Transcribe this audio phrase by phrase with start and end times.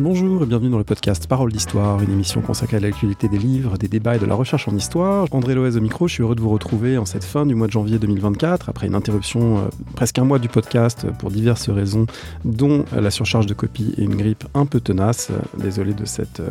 [0.00, 3.76] Bonjour et bienvenue dans le podcast Parole d'Histoire, une émission consacrée à l'actualité des livres,
[3.76, 5.26] des débats et de la recherche en histoire.
[5.30, 7.66] André Loez au micro, je suis heureux de vous retrouver en cette fin du mois
[7.66, 9.60] de janvier 2024, après une interruption euh,
[9.96, 12.06] presque un mois du podcast pour diverses raisons,
[12.46, 15.28] dont la surcharge de copies et une grippe un peu tenace.
[15.32, 16.48] Euh, désolé de cette euh,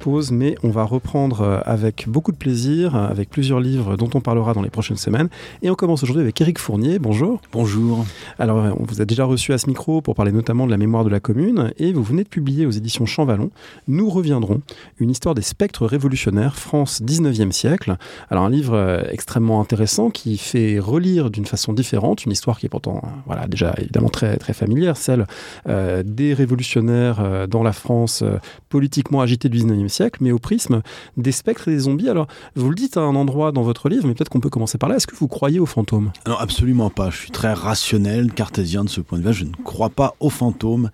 [0.00, 4.54] pause, mais on va reprendre avec beaucoup de plaisir, avec plusieurs livres dont on parlera
[4.54, 5.28] dans les prochaines semaines.
[5.62, 6.98] Et on commence aujourd'hui avec Éric Fournier.
[6.98, 7.40] Bonjour.
[7.52, 8.04] Bonjour.
[8.40, 11.04] Alors, on vous a déjà reçu à ce micro pour parler notamment de la mémoire
[11.04, 13.50] de la commune, et vous venez de publier aux éditions Champvallon,
[13.86, 14.62] nous reviendrons
[14.98, 17.96] une histoire des spectres révolutionnaires France 19e siècle.
[18.30, 22.66] Alors un livre euh, extrêmement intéressant qui fait relire d'une façon différente une histoire qui
[22.66, 25.26] est pourtant euh, voilà déjà évidemment très très familière, celle
[25.68, 28.24] euh, des révolutionnaires dans la France
[28.68, 30.82] politiquement agitée du 19e siècle, mais au prisme
[31.16, 32.08] des spectres et des zombies.
[32.08, 34.78] Alors vous le dites à un endroit dans votre livre, mais peut-être qu'on peut commencer
[34.78, 34.96] par là.
[34.96, 36.12] Est-ce que vous croyez aux fantômes?
[36.26, 37.10] Non, absolument pas.
[37.10, 39.34] Je suis très rationnel, cartésien de ce point de vue.
[39.34, 40.90] Je ne crois pas aux fantômes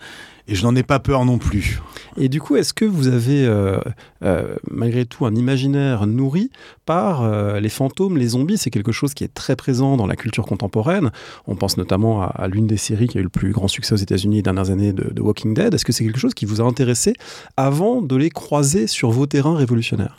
[0.47, 1.81] et je n'en ai pas peur non plus.
[2.17, 3.79] Et du coup, est-ce que vous avez euh,
[4.23, 6.51] euh, malgré tout un imaginaire nourri
[6.87, 8.59] par euh, les fantômes, les zombies?
[8.59, 11.11] C'est quelque chose qui est très présent dans la culture contemporaine.
[11.47, 13.99] On pense notamment à, l'une des séries qui a eu le plus grand succès aux
[13.99, 15.75] États-Unis les dernières années de, de Walking Dead.
[15.75, 17.15] Est-ce que c'est quelque chose qui vous a intéressé
[17.57, 20.17] avant de les croiser sur vos terrains révolutionnaires?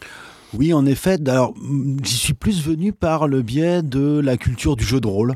[0.53, 1.17] Oui, en effet.
[1.27, 1.53] Alors,
[2.03, 5.35] j'y suis plus venu par le biais de la culture du jeu de rôle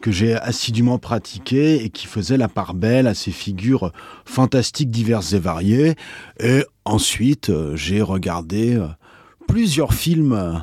[0.00, 3.92] que j'ai assidûment pratiqué et qui faisait la part belle à ces figures
[4.24, 5.94] fantastiques diverses et variées.
[6.40, 8.86] Et ensuite, euh, j'ai regardé euh,
[9.46, 10.62] plusieurs films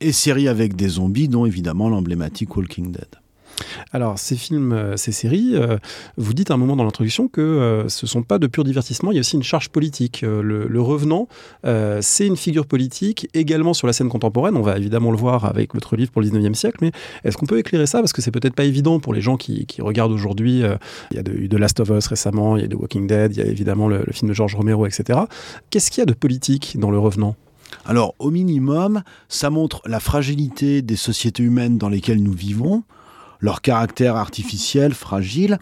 [0.00, 3.20] et séries avec des zombies, dont évidemment l'emblématique Walking Dead.
[3.92, 5.78] Alors, ces films, euh, ces séries, euh,
[6.16, 8.64] vous dites à un moment dans l'introduction que euh, ce ne sont pas de pur
[8.64, 10.22] divertissement, il y a aussi une charge politique.
[10.22, 11.28] Le, Revenant,
[12.00, 14.56] c'est une figure politique également sur la scène contemporaine.
[14.56, 16.90] On va évidemment le voir avec votre livre pour le 19e siècle, mais
[17.22, 17.98] est-ce qu'on peut éclairer ça?
[17.98, 20.62] Parce que c'est peut-être pas évident pour les gens qui, regardent aujourd'hui.
[21.10, 23.36] il y a eu de, Last of Us récemment, il y a The Walking Dead,
[23.36, 25.20] il y a évidemment le, le film de George Romero, etc.
[25.68, 27.36] Qu'est-ce qu'il y a de politique dans Le Revenant?
[27.84, 32.82] Alors, au minimum, ça montre la fragilité des sociétés humaines dans lesquelles nous vivons,
[33.40, 35.58] leur caractère artificiel, fragile.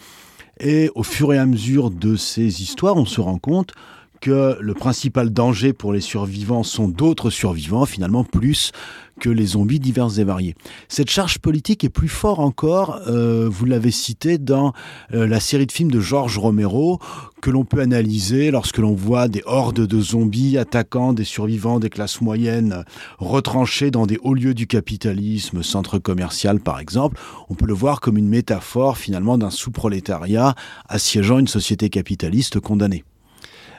[0.60, 3.72] Et au fur et à mesure de ces histoires, on se rend compte
[4.20, 8.72] que le principal danger pour les survivants sont d'autres survivants, finalement, plus
[9.18, 10.54] que les zombies divers et variés.
[10.88, 14.72] Cette charge politique est plus forte encore, euh, vous l'avez cité, dans
[15.12, 17.00] euh, la série de films de George Romero,
[17.42, 21.90] que l'on peut analyser lorsque l'on voit des hordes de zombies attaquant des survivants des
[21.90, 22.84] classes moyennes
[23.18, 27.20] retranchés dans des hauts lieux du capitalisme, centre commercial par exemple.
[27.48, 30.54] On peut le voir comme une métaphore finalement d'un sous-prolétariat
[30.88, 33.04] assiégeant une société capitaliste condamnée.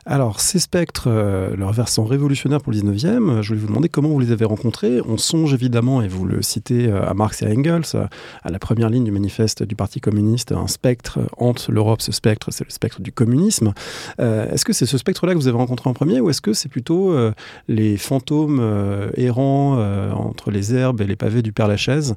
[0.05, 3.89] Alors, ces spectres, euh, leur versant révolutionnaire pour le 19e, euh, je voulais vous demander
[3.89, 5.01] comment vous les avez rencontrés.
[5.07, 8.07] On songe évidemment, et vous le citez, euh, à Marx et à Engels,
[8.43, 12.49] à la première ligne du manifeste du Parti communiste, un spectre hante l'Europe, ce spectre,
[12.51, 13.73] c'est le spectre du communisme.
[14.17, 16.69] est-ce que c'est ce spectre-là que vous avez rencontré en premier, ou est-ce que c'est
[16.69, 17.16] plutôt
[17.67, 18.61] les fantômes
[19.16, 19.77] errants
[20.13, 22.16] entre les herbes et les pavés du Père Lachaise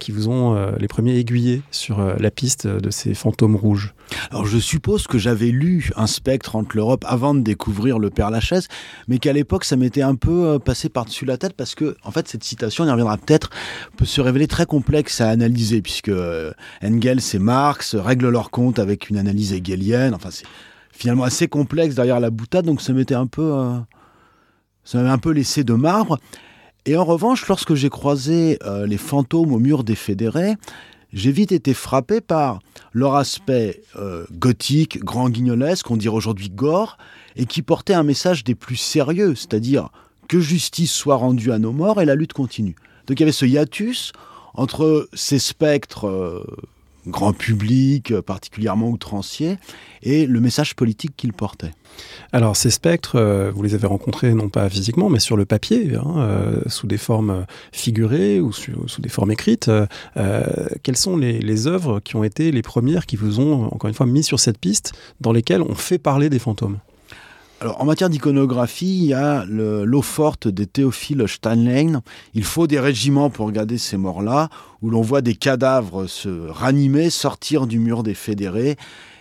[0.00, 3.94] qui vous ont les premiers aiguillés sur la piste de ces fantômes rouges?
[4.30, 8.30] Alors, je suppose que j'avais lu un spectre entre l'Europe avant de découvrir le Père
[8.30, 8.68] Lachaise,
[9.08, 12.10] mais qu'à l'époque, ça m'était un peu euh, passé par-dessus la tête parce que, en
[12.10, 13.50] fait, cette citation, on y reviendra peut-être,
[13.96, 16.52] peut se révéler très complexe à analyser puisque euh,
[16.82, 20.14] Engels et Marx règlent leur compte avec une analyse hegelienne.
[20.14, 20.46] Enfin, c'est
[20.92, 23.78] finalement assez complexe derrière la boutade, donc ça m'était un peu, euh,
[24.84, 26.18] ça m'avait un peu laissé de marbre.
[26.86, 30.54] Et en revanche, lorsque j'ai croisé les fantômes au mur des fédérés,
[31.12, 32.60] j'ai vite été frappé par
[32.92, 36.98] leur aspect euh, gothique, grand guignolesque, on dirait aujourd'hui gore,
[37.36, 39.88] et qui portait un message des plus sérieux, c'est-à-dire
[40.28, 42.76] que justice soit rendue à nos morts et la lutte continue.
[43.06, 44.12] Donc il y avait ce hiatus
[44.54, 46.44] entre ces spectres euh,
[47.08, 49.56] grand public, euh, particulièrement outrancier,
[50.02, 51.72] et le message politique qu'il portait.
[52.32, 55.94] Alors ces spectres, euh, vous les avez rencontrés non pas physiquement, mais sur le papier,
[55.96, 59.70] hein, euh, sous des formes figurées ou sous, des formes écrites.
[60.82, 63.94] quelles sont les, les, œuvres qui ont été les premières qui vous ont, encore une
[63.94, 66.78] fois, mis sur cette piste, dans lesquelles on fait parler des fantômes?
[67.60, 72.02] Alors, en matière d'iconographie, il y a l'eau forte des Théophile Steinlein.
[72.34, 74.48] Il faut des régiments pour regarder ces morts-là,
[74.80, 78.76] où l'on voit des cadavres se ranimer, sortir du mur des fédérés,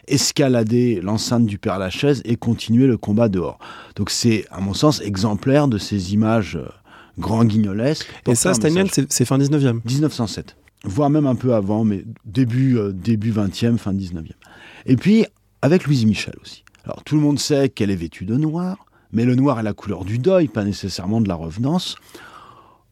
[0.08, 3.58] escalader l'enceinte du Père Lachaise et continuer le combat dehors.
[3.96, 6.68] Donc, c'est, à mon sens, exemplaire de ces images euh,
[7.18, 8.08] grand guignolesques.
[8.28, 10.56] Et ça, Steinlein, c'est fin 19e 1907.
[10.84, 14.30] Voire même un peu avant, mais début, euh, début 20e, fin 19e.
[14.86, 15.26] Et puis,
[15.64, 16.64] avec Louise Michel aussi.
[16.88, 19.74] Alors tout le monde sait qu'elle est vêtue de noir, mais le noir est la
[19.74, 21.98] couleur du deuil, pas nécessairement de la revenance.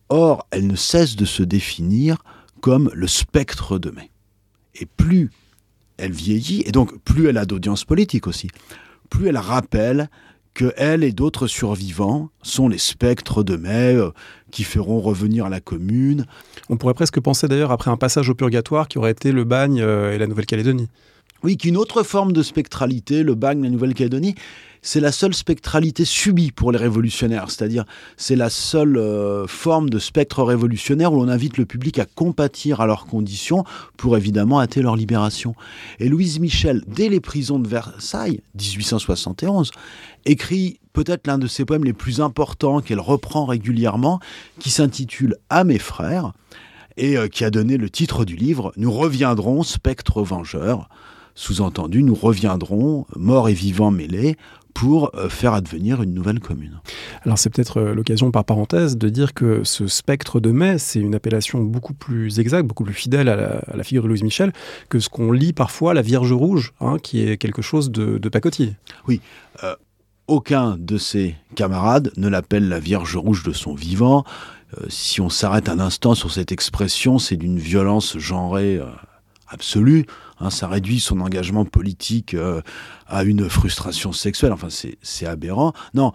[0.10, 2.18] Or, elle ne cesse de se définir
[2.60, 4.12] comme le spectre de mai.
[4.74, 5.32] Et plus
[5.96, 8.50] elle vieillit, et donc plus elle a d'audience politique aussi,
[9.10, 10.10] plus elle rappelle
[10.54, 14.12] que elle et d'autres survivants sont les spectres de mai euh,
[14.52, 16.26] qui feront revenir la commune.
[16.68, 19.80] On pourrait presque penser d'ailleurs après un passage au purgatoire qui aurait été le bagne
[19.82, 20.90] euh, et la Nouvelle-Calédonie.
[21.44, 24.36] Oui, qu'une autre forme de spectralité, le bagne, la Nouvelle-Calédonie,
[24.82, 27.86] c'est la seule spectralité subie pour les révolutionnaires, c'est-à-dire
[28.18, 32.82] c'est la seule euh, forme de spectre révolutionnaire où l'on invite le public à compatir
[32.82, 33.64] à leurs conditions
[33.98, 35.56] pour évidemment hâter leur libération.
[36.00, 39.72] Et Louise Michel, dès les prisons de Versailles, 1871,
[40.26, 44.20] écrit peut-être l'un de ses poèmes les plus importants qu'elle reprend régulièrement,
[44.60, 46.32] qui s'intitule À mes frères,
[46.98, 50.90] et euh, qui a donné le titre du livre Nous reviendrons, spectre vengeur.
[51.36, 54.38] Sous-entendu, nous reviendrons, morts et vivants mêlés,
[54.76, 56.82] pour euh, faire advenir une nouvelle commune.
[57.24, 61.00] Alors c'est peut-être euh, l'occasion par parenthèse de dire que ce spectre de mai, c'est
[61.00, 64.52] une appellation beaucoup plus exacte, beaucoup plus fidèle à la, figure de Louise Michel
[64.90, 68.30] que ce qu'on lit parfois la Vierge Rouge, hein, qui est quelque chose de, de
[68.30, 68.74] pacotier.
[69.08, 69.22] Oui.
[69.64, 69.76] Euh,
[70.28, 74.26] aucun de ses camarades ne l'appelle la Vierge Rouge de son vivant.
[74.90, 78.82] si on s'arrête un instant sur cette expression, c'est d'une violence genrée
[79.48, 80.06] absolue.
[80.40, 82.62] Hein, ça réduit son engagement politique euh,
[83.08, 84.52] à une frustration sexuelle.
[84.52, 85.74] Enfin, c'est aberrant.
[85.94, 86.12] Non,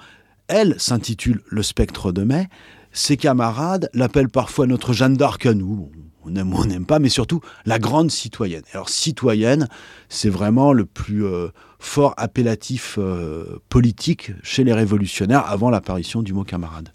[0.49, 2.49] elle s'intitule Le spectre de mai.
[2.93, 5.91] Ses camarades l'appellent parfois notre Jeanne d'Arc à nous.
[6.25, 8.63] On aime ou on n'aime pas, mais surtout la grande citoyenne.
[8.73, 9.69] Alors, citoyenne,
[10.09, 16.35] c'est vraiment le plus euh, fort appellatif euh, politique chez les révolutionnaires avant l'apparition du
[16.35, 16.91] mot camarade.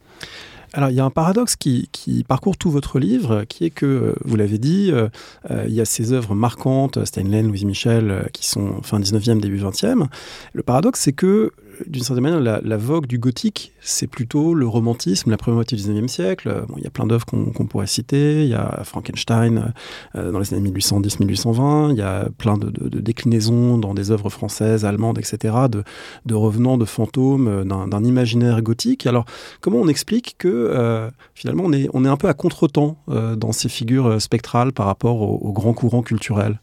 [0.75, 1.88] Alors il y a un paradoxe qui,
[2.27, 5.07] parcourt tout votre livre, qui est que, euh, vous l'avez dit, euh,
[5.50, 9.57] euh, il y a ces œuvres marquantes, Steinlen, Louise Michel, qui sont fin 19e, début
[9.57, 10.07] 20e.
[10.51, 11.54] Le paradoxe, c'est que
[11.88, 15.83] d'une certaine manière, la, vogue du gothique, c'est plutôt le romantisme, la première moitié du
[15.83, 16.66] 19e siècle.
[16.68, 18.44] Bon, il y a plein d'œuvres qu'on pourrait citer.
[18.44, 19.74] Il y a Frankenstein
[20.16, 21.92] euh, dans les années 1810-1820.
[21.92, 22.69] Il y a plein de,
[23.00, 25.56] déclinaisons dans des œuvres françaises, allemandes, etc.,
[26.25, 29.07] de, revenants, de fantômes, euh, d'un imaginaire gothique.
[29.07, 29.25] Alors,
[29.62, 34.22] comment on explique que euh, finalement, on est, un peu à contre-temps dans ces figures
[34.22, 36.60] spectrales par rapport aux, aux grands courants culturels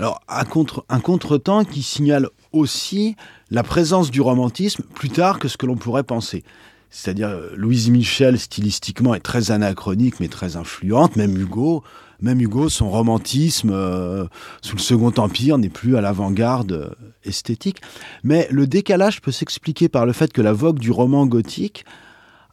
[0.00, 3.16] alors, un, contre, un contretemps qui signale aussi
[3.50, 6.44] la présence du romantisme plus tard que ce que l'on pourrait penser.
[6.90, 11.16] C'est-à-dire, euh, Louise Michel, stylistiquement, est très anachronique, mais très influente.
[11.16, 11.84] Même Hugo,
[12.20, 14.26] même Hugo, son romantisme euh,
[14.60, 16.90] sous le Second Empire n'est plus à l'avant-garde euh,
[17.24, 17.80] esthétique.
[18.24, 21.84] Mais le décalage peut s'expliquer par le fait que la vogue du roman gothique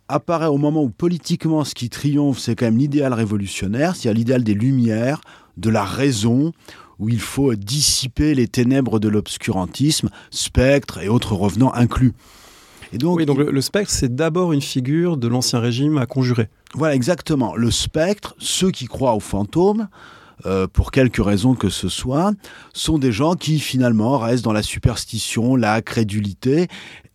[0.08, 4.44] apparaît au moment où politiquement ce qui triomphe, c'est quand même l'idéal révolutionnaire, c'est-à-dire l'idéal
[4.44, 5.20] des Lumières,
[5.58, 6.54] de la raison,
[7.00, 12.14] où il faut dissiper les ténèbres de l'obscurantisme, spectres et autres revenants inclus.
[12.94, 16.50] Et donc, oui, donc le, spectre, c'est d'abord une figure de l'ancien régime à conjurer.
[16.74, 17.56] Voilà, exactement.
[17.56, 19.88] Le spectre, ceux qui croient aux fantômes,
[20.46, 22.32] euh, pour quelque raison que ce soit,
[22.74, 26.68] sont des gens qui finalement restent dans la superstition, la crédulité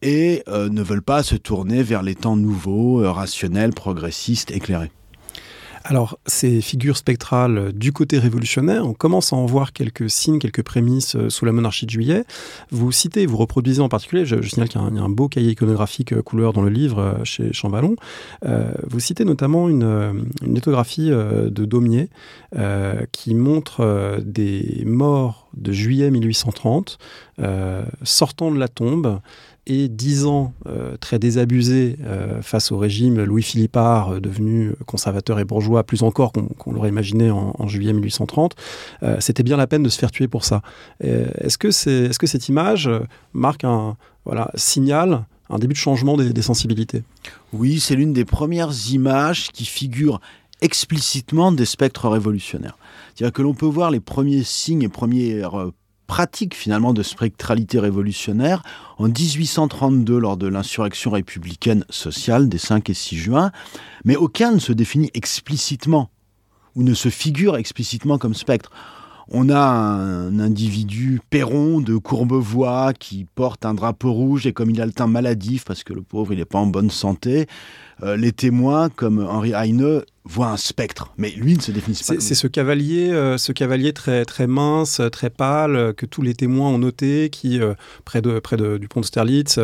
[0.02, 4.90] et euh, ne veulent pas se tourner vers les temps nouveaux, euh, rationnels, progressistes, éclairés.
[5.84, 10.62] Alors, ces figures spectrales du côté révolutionnaire, on commence à en voir quelques signes, quelques
[10.62, 12.24] prémices euh, sous la monarchie de juillet.
[12.70, 16.12] Vous citez, vous reproduisez en particulier, je, signale qu'il y, a un beau cahier iconographique
[16.12, 17.96] euh, couleur dans le livre euh, chez Chamballon.
[18.88, 19.82] vous citez notamment une,
[20.42, 22.08] une lithographie de Daumier
[23.12, 26.98] qui montre des morts de juillet 1830
[28.02, 29.20] sortant de la tombe
[29.66, 35.44] et dix ans euh, très désabusés euh, face au régime Louis-Philippard, euh, devenu conservateur et
[35.44, 38.56] bourgeois, plus encore qu'on l'aurait imaginé en, juillet 1830,
[39.20, 40.62] c'était bien la peine de se faire tuer pour ça.
[41.00, 42.90] Est-ce que, c'est, est-ce que cette image
[43.32, 47.02] marque un voilà, signal un début de changement des, sensibilités?
[47.52, 50.20] Oui, c'est l'une des premières images qui figurent
[50.60, 52.76] explicitement des spectres révolutionnaires.
[53.14, 55.70] C'est-à-dire que l'on peut voir les premiers signes et premières
[56.12, 58.62] pratique finalement de spectralité révolutionnaire
[58.98, 63.50] en 1832 lors de l'insurrection républicaine sociale des 5 et 6 juin,
[64.04, 66.10] mais aucun ne se définit explicitement
[66.76, 68.70] ou ne se figure explicitement comme spectre.
[69.30, 74.82] On a un individu Perron de Courbevoie qui porte un drapeau rouge et comme il
[74.82, 77.46] a le teint maladif parce que le pauvre il n'est pas en bonne santé,
[78.02, 82.14] euh, les témoins comme Henri Heine voit un spectre, mais lui ne se définit pas.
[82.18, 86.34] C'est ce cavalier, euh, ce cavalier très très mince, très pâle euh, que tous les
[86.34, 89.58] témoins ont noté, qui euh, près de près du pont de Sterlitz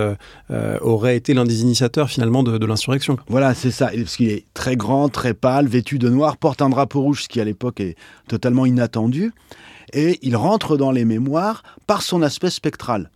[0.80, 3.16] aurait été l'un des initiateurs finalement de, l'insurrection.
[3.28, 6.68] Voilà, c'est ça, parce qu'il est très grand, très pâle, vêtu de noir, porte un
[6.68, 9.32] drapeau rouge, ce qui à l'époque est totalement inattendu,
[9.92, 13.10] et il rentre dans les mémoires par son aspect spectral.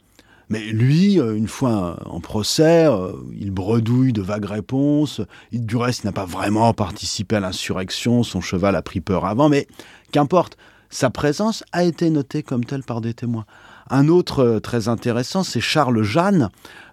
[0.53, 5.23] Mais lui, euh, une fois en procès, euh, il bredouille de vagues réponses.
[5.51, 8.23] Du reste, n'a pas vraiment participé à l'insurrection.
[8.23, 9.49] Son cheval a pris peur avant.
[9.49, 9.67] Mais
[10.13, 10.59] qu'importe,
[10.91, 13.47] sa présence a été notée comme telle par des témoins.
[13.89, 16.51] Un autre euh, très intéressant, c'est Charles Jeanne,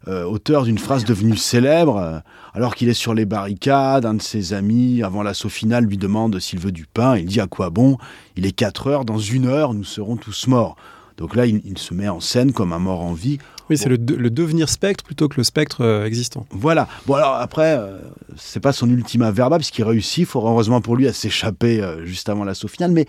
[0.07, 2.23] auteur d'une phrase devenue célèbre.
[2.53, 6.39] alors qu'il est sur les barricades, un de ses amis, avant l'assaut final, lui demande
[6.39, 7.17] s'il veut du pain.
[7.17, 7.97] Il dit à quoi bon?
[8.37, 10.77] Il est 4 heures, dans une heure, nous serons tous morts.
[11.19, 13.37] Donc là, il, il se met en scène comme un mort en vie.
[13.69, 16.47] Oui, c'est le, de- le devenir spectre plutôt que le spectre euh, existant.
[16.49, 16.87] Voilà.
[17.05, 17.99] Bon alors après, euh,
[18.37, 22.05] c'est pas son ultima verba parce qu'il réussit, fort heureusement pour lui, à s'échapper euh,
[22.05, 22.91] juste avant l'assaut final.
[22.91, 23.05] Mais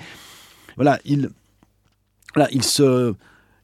[0.77, 1.31] voilà, il,
[2.35, 3.15] voilà, il se,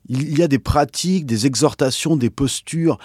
[0.09, 2.99] il, il y a des pratiques, des exhortations, des postures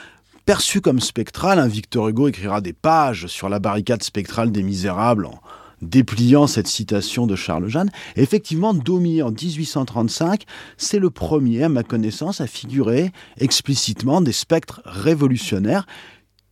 [0.46, 1.60] perçues comme spectrales.
[1.60, 1.68] hein.
[1.68, 5.40] Victor Hugo écrira des pages sur la barricade spectrale des Misérables en
[5.82, 7.90] dépliant cette citation de Charles Jeanne.
[8.16, 10.44] Effectivement, Daumier, en 1835,
[10.78, 15.86] c'est le premier, à ma connaissance, à figurer explicitement des spectres révolutionnaires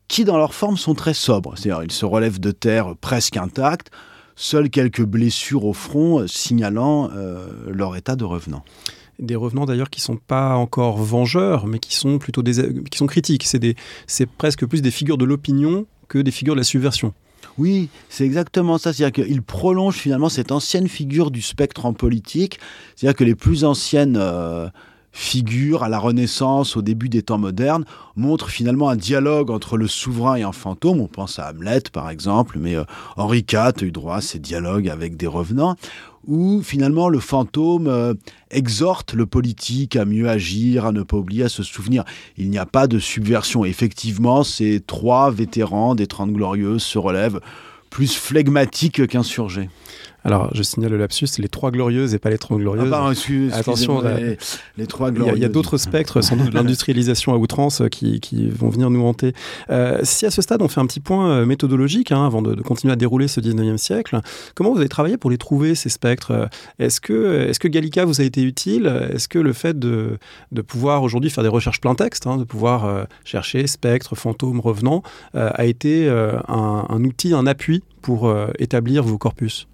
[0.07, 1.53] qui, dans leur forme, sont très sobres.
[1.55, 3.91] C'est-à-dire, ils se relèvent de terre presque intacts,
[4.35, 8.63] seules quelques blessures au front euh, signalant euh, leur état de revenant.
[9.19, 13.45] Des revenants d'ailleurs qui sont pas encore vengeurs, mais qui sont plutôt qui sont critiques.
[14.07, 17.13] C'est presque plus des figures de l'opinion que des figures de la subversion.
[17.57, 18.93] Oui, c'est exactement ça.
[18.93, 22.59] C'est-à-dire qu'il prolonge finalement cette ancienne figure du spectre en politique.
[22.95, 24.69] C'est-à-dire que les plus anciennes euh,
[25.11, 27.83] figures à la Renaissance, au début des temps modernes,
[28.15, 31.01] montrent finalement un dialogue entre le souverain et un fantôme.
[31.01, 32.83] On pense à Hamlet, par exemple, mais euh,
[33.17, 35.75] Henri IV a eu droit à ces dialogues avec des revenants,
[36.27, 38.13] où finalement le fantôme euh,
[38.51, 42.03] exhorte le politique à mieux agir, à ne pas oublier, à se souvenir.
[42.37, 43.65] Il n'y a pas de subversion.
[43.65, 47.39] Effectivement, ces trois vétérans des Trente Glorieuses se relèvent
[47.89, 49.69] plus flegmatiques qu'insurgés.
[50.25, 52.91] Alors, je signale le lapsus, les trois glorieuses et pas les trente glorieuses.
[52.93, 54.37] Ah, excuse- Attention, là, les,
[54.77, 55.51] les trois Il y a- il y a, glorieuses.
[55.51, 59.33] d'autres spectres, sans doute de l'industrialisation à outrance, qui, qui vont venir nous hanter.
[59.69, 62.53] Euh, si à ce stade, on fait un petit point euh, méthodologique, hein, avant de,
[62.53, 64.19] de continuer à dérouler ce 19e siècle,
[64.55, 66.49] comment vous avez travaillé pour les trouver, ces spectres?
[66.79, 68.87] Est-ce que, est que Gallica vous a été utile?
[69.13, 70.17] Est-ce que le fait de,
[70.51, 74.59] de pouvoir aujourd'hui faire des recherches plein texte, hein, de pouvoir euh, chercher spectres, fantômes,
[74.59, 75.01] revenants,
[75.35, 79.68] euh, a été un, un outil, un appui pour euh, établir vos corpus?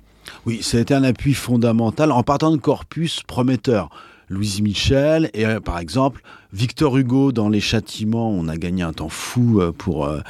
[0.46, 3.90] Oui, ça a été un appui fondamental en partant de corpus prometteurs.
[4.30, 8.94] Louise Michel et euh, par exemple Victor Hugo dans Les Châtiments, on a gagné un
[8.94, 10.22] temps fou euh, pour euh,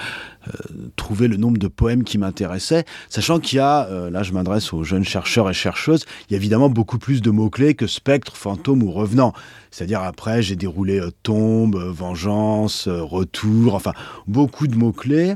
[0.95, 4.83] trouver le nombre de poèmes qui m'intéressaient, sachant qu'il y a, là je m'adresse aux
[4.83, 8.83] jeunes chercheurs et chercheuses, il y a évidemment beaucoup plus de mots-clés que spectre, fantôme
[8.83, 9.33] ou revenant.
[9.71, 13.93] C'est-à-dire après j'ai déroulé tombe, vengeance, retour, enfin
[14.27, 15.33] beaucoup de mots-clés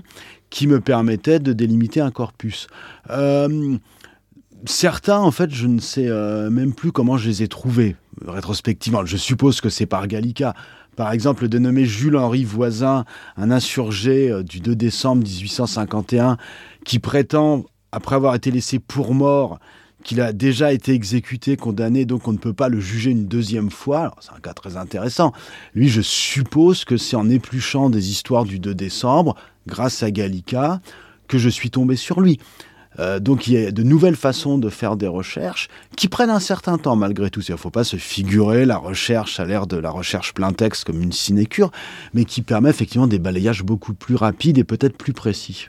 [0.52, 2.68] qui me permettaient de délimiter un corpus.
[4.66, 7.96] Certains, en fait, je ne sais euh, même plus comment je les ai trouvés
[8.28, 9.06] rétrospectivement.
[9.06, 10.54] Je suppose que c'est par Gallica.
[10.98, 13.06] Par exemple, le dénommé Jules-Henri Voisin,
[13.38, 16.38] un insurgé euh, du 2 décembre 1851,
[16.84, 17.64] qui prétend,
[17.94, 19.60] après avoir été laissé pour mort,
[20.04, 23.70] qu'il a déjà été exécuté, condamné, donc on ne peut pas le juger une deuxième
[23.72, 24.14] fois.
[24.20, 25.32] C'est un cas très intéressant.
[25.74, 29.36] Lui, je suppose que c'est en épluchant des histoires du 2 décembre,
[29.68, 30.82] grâce à Gallica,
[31.28, 32.40] que je suis tombé sur lui.
[33.00, 36.40] Euh, donc il y a de nouvelles façons de faire des recherches qui prennent un
[36.40, 37.42] certain temps malgré tout.
[37.42, 40.84] Il ne faut pas se figurer la recherche à l'ère de la recherche plein texte
[40.86, 41.72] comme une sinécure,
[42.14, 45.68] mais qui permet effectivement des balayages beaucoup plus rapides et peut-être plus précis.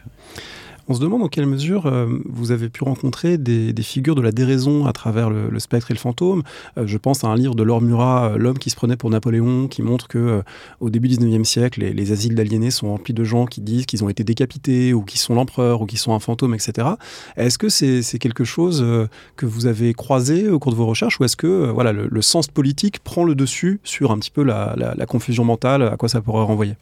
[0.90, 4.32] On se demande dans quelle mesure euh, vous avez pu rencontrer des, figures de la
[4.32, 6.42] déraison à travers le, spectre et le fantôme.
[6.78, 9.08] Euh, je pense à un livre de Laure Murat, euh, L'homme qui se prenait pour
[9.08, 10.42] Napoléon, qui montre que
[10.80, 13.86] au début du 19e siècle, les, les asiles d'aliénés sont remplis de gens qui disent
[13.86, 16.88] qu'ils ont été décapités ou qui sont l'empereur ou qui sont un fantôme, etc.
[17.36, 18.84] Est-ce que c'est quelque chose
[19.36, 22.48] que vous avez croisé au cours de vos recherches ou est-ce que voilà, le, sens
[22.48, 26.20] politique prend le dessus sur un petit peu la- la confusion mentale, à quoi ça
[26.20, 26.74] pourrait renvoyer?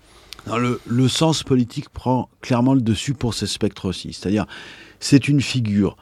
[0.57, 4.12] Le sens politique prend clairement le dessus pour ces spectres aussi.
[4.12, 4.47] C'est-à-dire,
[5.00, 5.97] c'est une figure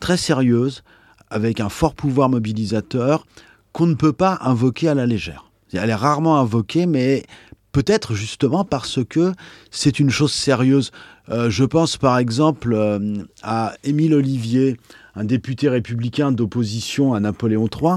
[0.00, 0.82] très sérieuse,
[1.30, 3.26] avec un fort pouvoir mobilisateur,
[3.72, 5.50] qu'on ne peut pas invoquer à la légère.
[5.72, 7.24] Elle est rarement invoquée, mais
[7.72, 9.32] peut-être justement parce que
[9.70, 10.90] c'est une chose sérieuse.
[11.30, 14.76] Euh, je pense par exemple euh, à Émile Olivier,
[15.14, 17.94] un député républicain d'opposition à Napoléon III,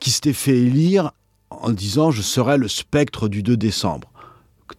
[0.00, 1.12] qui s'était fait élire
[1.50, 4.11] en disant Je serai le spectre du 2 décembre.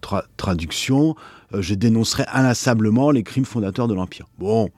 [0.01, 1.15] Tra- traduction,
[1.53, 4.27] euh, je dénoncerai inlassablement les crimes fondateurs de l'Empire.
[4.37, 4.69] Bon,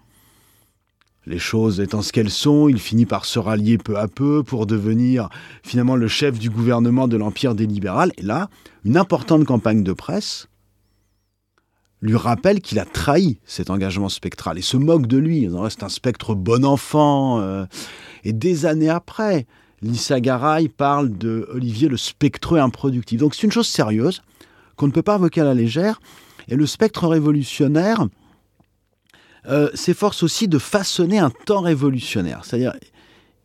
[1.25, 4.67] les choses étant ce qu'elles sont, il finit par se rallier peu à peu pour
[4.67, 5.29] devenir
[5.63, 8.11] finalement le chef du gouvernement de l'Empire des libérales.
[8.17, 8.49] Et là,
[8.83, 10.47] une importante campagne de presse
[12.01, 15.47] lui rappelle qu'il a trahi cet engagement spectral et se moque de lui.
[15.47, 17.39] Reste un spectre bon enfant.
[17.39, 17.65] euh,
[18.23, 19.47] et des années après,
[19.81, 23.19] Lisa Garay parle de Olivier le spectreux improductif.
[23.19, 24.21] Donc c'est une chose sérieuse
[24.75, 25.99] qu'on ne peut pas invoquer à la légère.
[26.47, 28.07] Et le spectre révolutionnaire
[29.47, 32.41] euh, s'efforce aussi de façonner un temps révolutionnaire.
[32.43, 32.73] C'est-à-dire,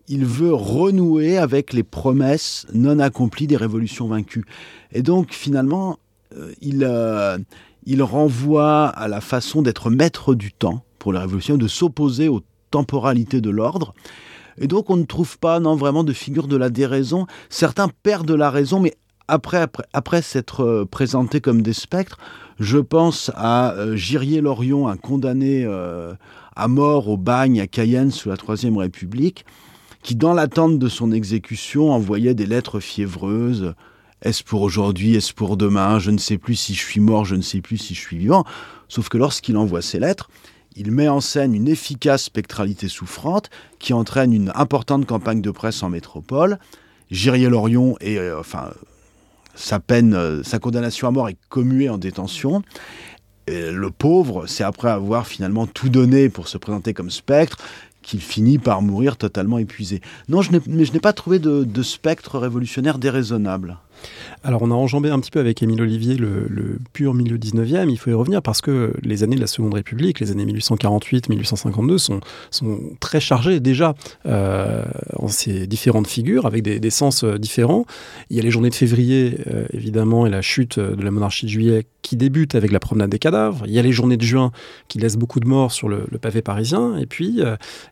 [0.08, 4.44] il veut renouer avec les promesses non accomplies des révolutions vaincues.
[4.92, 5.98] Et donc finalement,
[6.36, 7.38] euh, il, euh,
[7.86, 12.42] il renvoie à la façon d'être maître du temps pour les révolutions, de s'opposer aux
[12.70, 13.94] temporalités de l'ordre.
[14.58, 17.26] Et donc on ne trouve pas non vraiment de figure de la déraison.
[17.48, 18.96] Certains perdent la raison, mais
[19.30, 22.18] après, après, après s'être euh, présentés comme des spectres,
[22.58, 26.14] je pense à euh, Girier-Lorion, un condamné euh,
[26.56, 29.46] à mort au bagne à Cayenne sous la Troisième République,
[30.02, 33.74] qui, dans l'attente de son exécution, envoyait des lettres fiévreuses.
[34.22, 35.14] Est-ce pour aujourd'hui?
[35.14, 35.98] Est-ce pour demain?
[35.98, 38.18] Je ne sais plus si je suis mort, je ne sais plus si je suis
[38.18, 38.44] vivant.
[38.88, 40.28] Sauf que lorsqu'il envoie ces lettres,
[40.76, 45.82] il met en scène une efficace spectralité souffrante qui entraîne une importante campagne de presse
[45.82, 46.58] en métropole.
[47.10, 48.70] Girier-Lorion est, enfin,
[49.54, 52.62] sa peine, euh, sa condamnation à mort est commuée en détention.
[53.48, 57.56] le pauvre, c'est après avoir finalement tout donné pour se présenter comme spectre,
[58.02, 60.00] qu'il finit par mourir totalement épuisé.
[60.28, 63.78] Non, je n'ai pas trouvé de, de spectre révolutionnaire déraisonnable.
[64.42, 67.98] Alors on a enjambé un petit peu avec Émile Olivier le, pur milieu 19e, il
[67.98, 72.20] faut y revenir parce que les années de la Seconde République, les années 1848-1852 sont,
[72.50, 73.94] sont très chargées déjà
[74.26, 74.82] euh,
[75.16, 77.84] en ces différentes figures avec des, sens euh, différents.
[78.30, 81.46] Il y a les journées de février euh, évidemment et la chute de la monarchie
[81.46, 83.64] de juillet qui débute avec la promenade des cadavres.
[83.66, 84.52] Il y a les journées de juin
[84.88, 87.40] qui laissent beaucoup de morts sur le, pavé parisien et puis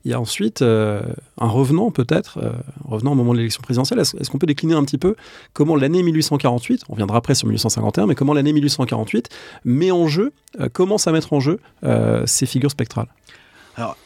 [0.05, 1.03] il y a ensuite un
[1.38, 2.38] revenant peut-être,
[2.85, 4.00] revenant au moment de l'élection présidentielle.
[4.00, 5.15] Est-ce qu'on peut décliner un petit peu
[5.53, 9.29] comment l'année 1848, on viendra après sur 1851, mais comment l'année 1848
[9.65, 13.09] met en jeu, euh, commence à mettre en jeu euh, ces figures spectrales?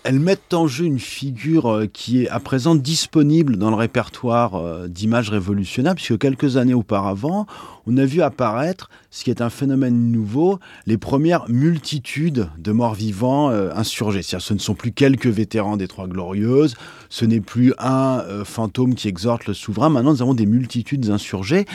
[0.05, 4.55] Elles mettent en jeu une figure euh, qui est à présent disponible dans le répertoire
[4.55, 7.47] euh, d'images révolutionnaires, puisque quelques années auparavant,
[7.87, 12.95] on a vu apparaître, ce qui est un phénomène nouveau, les premières multitudes de morts
[12.95, 14.23] vivants euh, insurgés.
[14.23, 16.75] C'est-à-dire, ce ne sont plus quelques vétérans des Trois Glorieuses,
[17.09, 19.91] ce n'est plus un fantôme qui exhorte le souverain.
[19.91, 21.67] Maintenant, nous avons des multitudes insurgées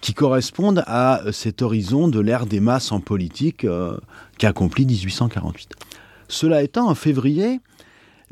[0.00, 3.66] qui correspondent à cet horizon de l'ère des masses en politique
[4.38, 5.74] qu'accomplit 1848.
[6.28, 7.60] Cela étant, en février,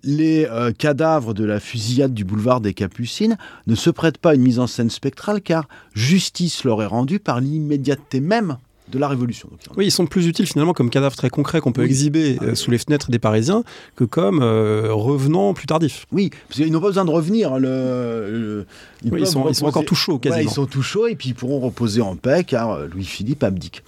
[0.05, 4.35] les euh, cadavres de la fusillade du boulevard des Capucines ne se prêtent pas à
[4.35, 8.59] une mise en scène spectrale car justice leur est rendue par l'immédiateté même
[8.91, 9.49] de la Révolution.
[9.79, 12.71] oui, ils sont plus utiles finalement comme cadavres très concrets qu'on peut exhiber euh, sous
[12.71, 13.65] les fenêtres des Parisiens
[13.97, 16.05] que comme euh, revenants plus tardifs.
[16.13, 17.59] Oui, parce qu'ils n'ont pas besoin de revenir.
[17.59, 18.67] Le,
[19.03, 20.43] ils, sont, encore tout chauds quasiment.
[20.43, 23.83] ils sont tout chauds et puis ils pourront reposer en paix car Louis-Philippe abdique.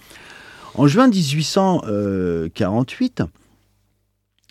[0.73, 3.21] En juin 1848,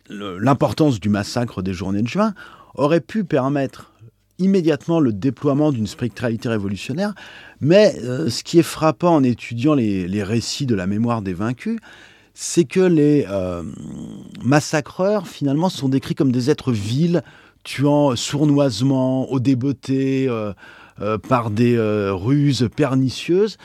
[0.08, 2.34] l'importance du massacre des journées de juin
[2.74, 3.92] aurait pu permettre
[4.38, 7.14] immédiatement le déploiement d'une spectralité révolutionnaire,
[7.60, 11.78] mais euh, ce qui est frappant en étudiant les, récits de la mémoire des vaincus,
[12.34, 13.62] c'est que les euh,
[14.44, 17.22] massacreurs, finalement, sont décrits comme des êtres vils,
[17.64, 20.52] tuant sournoisement, au débeauté, euh,
[21.28, 21.78] par des
[22.10, 23.56] ruses pernicieuses,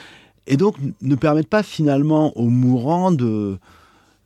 [0.48, 3.58] et donc ne permettent pas finalement aux mourants de,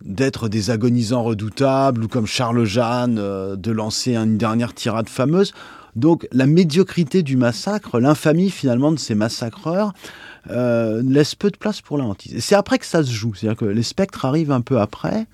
[0.03, 5.53] d'être des agonisants redoutables ou comme Charles Jeanne euh, de lancer une dernière tirade fameuse.
[5.95, 9.93] Donc la médiocrité du massacre, l'infamie finalement de ces massacreurs,
[10.51, 12.35] euh, laisse peu de place pour la hantise.
[12.35, 15.25] Et c'est après que ça se joue, c'est-à-dire que les spectres arrivent un peu après,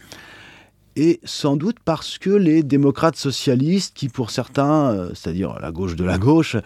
[0.95, 5.95] et sans doute parce que les démocrates socialistes, qui pour certains, euh, c'est-à-dire la gauche
[5.95, 6.57] de la gauche,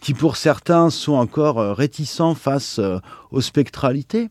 [0.00, 2.80] qui pour certains sont encore réticents face
[3.32, 4.30] aux spectralités,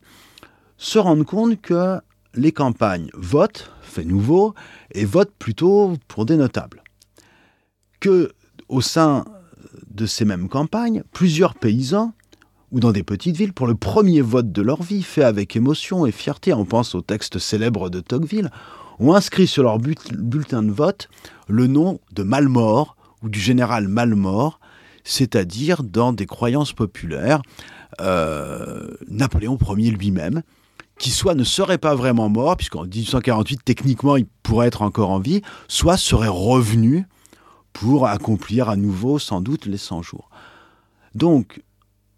[0.78, 2.00] se rendent compte que
[2.34, 4.54] les campagnes votent, fait nouveau,
[4.92, 6.82] et votent plutôt pour des notables.
[8.00, 8.32] Que
[8.68, 9.24] au sein
[9.90, 12.12] de ces mêmes campagnes, plusieurs paysans,
[12.70, 16.06] ou dans des petites villes, pour le premier vote de leur vie, fait avec émotion
[16.06, 18.50] et fierté, on pense au texte célèbre de Tocqueville,
[19.00, 21.08] ont inscrit sur leur bulletin de vote
[21.48, 24.60] le nom de Malmort ou du général Malmort,
[25.02, 27.42] c'est-à-dire dans des croyances populaires,
[28.00, 30.42] euh, Napoléon Ier lui-même,
[31.00, 35.18] qui soit ne serait pas vraiment mort, puisqu'en 1848, techniquement, il pourrait être encore en
[35.18, 37.06] vie, soit serait revenu
[37.72, 40.28] pour accomplir à nouveau, sans doute, les 100 jours.
[41.14, 41.62] Donc,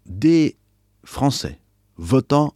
[0.05, 0.57] des
[1.05, 1.61] Français
[1.97, 2.53] votant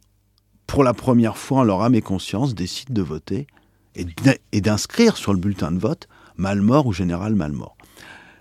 [0.66, 3.46] pour la première fois en leur âme et conscience décident de voter
[3.94, 7.78] et d'inscrire sur le bulletin de vote Malmort ou Général Malmort.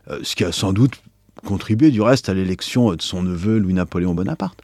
[0.10, 1.02] Euh, ce qui a sans doute
[1.45, 4.62] contribué du reste à l'élection de son neveu Louis-Napoléon Bonaparte.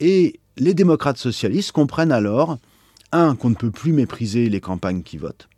[0.00, 2.58] Et les démocrates socialistes comprennent alors,
[3.12, 5.48] un, qu'on ne peut plus mépriser les campagnes qui votent,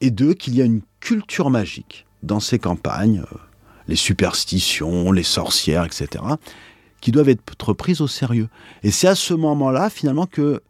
[0.00, 3.36] et deux, qu'il y a une culture magique dans ces campagnes, euh,
[3.88, 6.24] les superstitions, les sorcières, etc.,
[7.00, 8.48] qui doivent être prises au sérieux.
[8.82, 10.62] Et c'est à ce moment-là, finalement, que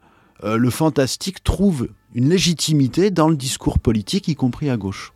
[0.44, 5.12] euh, le fantastique trouve une légitimité dans le discours politique, y compris à gauche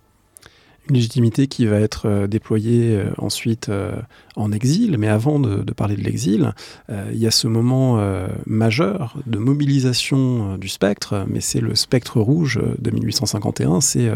[0.88, 3.96] Une légitimité qui va être euh, déployée euh, ensuite euh,
[4.36, 6.52] en exil, mais avant de, parler de l'exil,
[6.90, 7.98] il y a ce moment
[8.44, 14.10] majeur de mobilisation du spectre, mais c'est le spectre rouge de 1851, c'est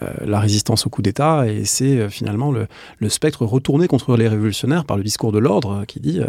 [0.00, 4.96] la résistance au coup d'État, et c'est finalement le, spectre retourné contre les révolutionnaires par
[4.96, 6.20] le discours de l'ordre qui dit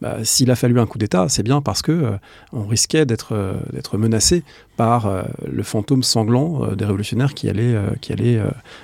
[0.00, 2.14] bah, s'il a fallu un coup d'État, c'est bien parce que
[2.54, 4.42] on risquait d'être d'être menacé
[4.76, 8.40] par le fantôme sanglant des révolutionnaires qui allait, qui allait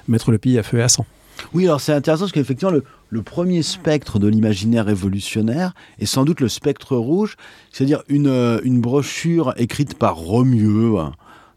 [0.08, 1.06] mettre le pays à feu et à sang.
[1.54, 2.74] Oui, alors c'est intéressant parce qu'effectivement,
[3.10, 7.36] le, premier spectre de l'imaginaire révolutionnaire est sans doute le spectre rouge,
[7.70, 11.12] c'est-à-dire une, euh, une brochure écrite par Romieux, un,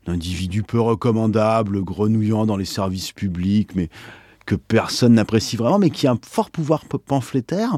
[0.07, 3.89] individu peu recommandable, grenouillant dans les services publics, mais
[4.45, 7.77] que personne n'apprécie vraiment, mais qui a un fort pouvoir pamphlétaire.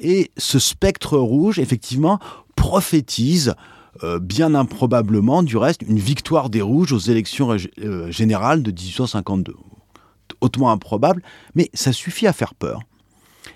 [0.00, 2.18] Et ce spectre rouge, effectivement,
[2.56, 3.54] prophétise,
[4.02, 9.54] euh, bien improbablement du reste, une victoire des Rouges aux élections euh, générales de 1852
[10.40, 11.22] hautement improbable,
[11.54, 12.80] mais ça suffit à faire peur.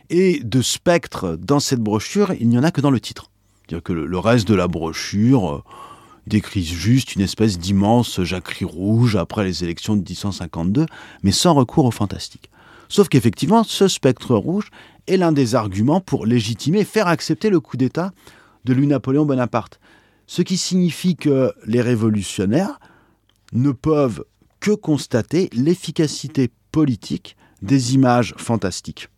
[0.08, 3.30] Et de spectre dans cette brochure, il n'y en a que dans le titre.
[3.66, 5.62] C'est-à-dire que le, reste de la brochure euh,
[6.26, 10.86] décrit juste une espèce d'immense jacquerie rouge après les élections de 1852,
[11.22, 12.50] mais sans recours au fantastique.
[12.88, 14.70] Sauf qu'effectivement, ce spectre rouge
[15.08, 18.12] est l'un des arguments pour légitimer faire accepter le coup d'État
[18.64, 19.80] de Louis-Napoléon Bonaparte.
[20.26, 22.78] Ce qui signifie que les révolutionnaires
[23.52, 24.24] ne peuvent
[24.60, 29.08] que constater l'efficacité politique des images fantastiques.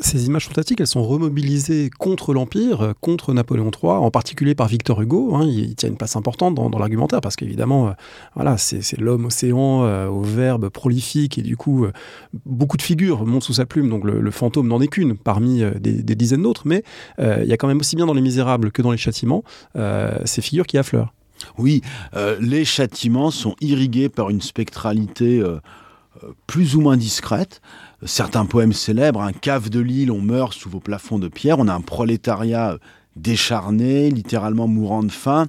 [0.00, 5.00] Ces images fantastiques, elles sont remobilisées contre l'Empire, contre Napoléon III, en particulier par Victor
[5.00, 5.36] Hugo.
[5.36, 5.46] Hein.
[5.46, 7.92] il, tient une place importante dans, l'argumentaire parce qu'évidemment, euh,
[8.34, 11.92] voilà, c'est l'homme océan euh, au verbe prolifique et du coup, euh,
[12.44, 13.88] beaucoup de figures montent sous sa plume.
[13.88, 16.82] Donc le, fantôme n'en est qu'une parmi des, dizaines d'autres, mais
[17.20, 19.44] il y a quand même aussi bien dans Les Misérables que dans Les Châtiments
[19.76, 21.14] ces figures qui affleurent.
[21.56, 21.82] Oui,
[22.40, 25.42] les châtiments sont irrigués par une spectralité
[26.46, 27.60] plus ou moins discrète.
[28.06, 31.58] Certains poèmes célèbres, un cave de Lille, on meurt sous vos plafonds de pierre.
[31.58, 32.76] On a un prolétariat
[33.16, 35.46] décharné, littéralement mourant de faim,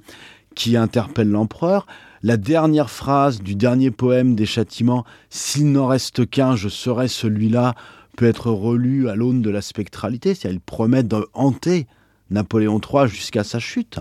[0.54, 1.86] qui interpelle l'empereur.
[2.22, 7.74] La dernière phrase du dernier poème des châtiments, S'il n'en reste qu'un, je serai celui-là,
[8.16, 10.34] peut être relue à l'aune de la spectralité.
[10.34, 11.86] C'est-à-dire, il promet de hanter
[12.30, 14.00] Napoléon III jusqu'à sa chute.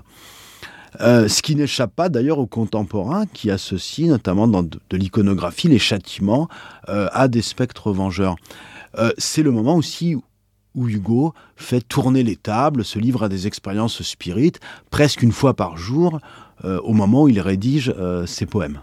[1.01, 5.79] Euh, ce qui n'échappe pas d'ailleurs aux contemporains qui associent notamment dans de, l'iconographie les
[5.79, 6.47] châtiments
[6.89, 8.35] euh, à des spectres vengeurs.
[8.97, 10.15] Euh, c'est le moment aussi
[10.75, 15.53] où Hugo fait tourner les tables, se livre à des expériences spirites presque une fois
[15.53, 16.19] par jour
[16.63, 17.93] au moment où il rédige
[18.25, 18.79] ses poèmes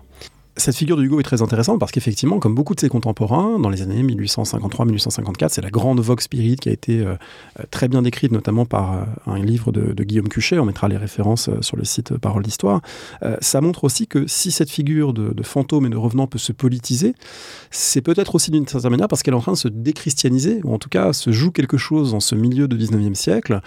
[0.57, 3.71] cette figure de Hugo est très intéressante parce qu'effectivement, comme beaucoup de ses contemporains, dans
[3.71, 7.15] les années 1853-1854, c'est la grande vogue spirit qui a été euh,
[7.59, 10.59] euh, très bien décrite, notamment par euh, un livre de, Guillaume Cuchet.
[10.59, 12.81] On mettra les références sur le site Parole d'Histoire.
[13.41, 17.15] ça montre aussi que si cette figure de, fantôme et de revenant peut se politiser,
[17.71, 20.75] c'est peut-être aussi d'une certaine manière parce qu'elle est en train de se déchristianiser, ou
[20.75, 23.61] en tout cas se joue quelque chose dans ce milieu de 19e siècle,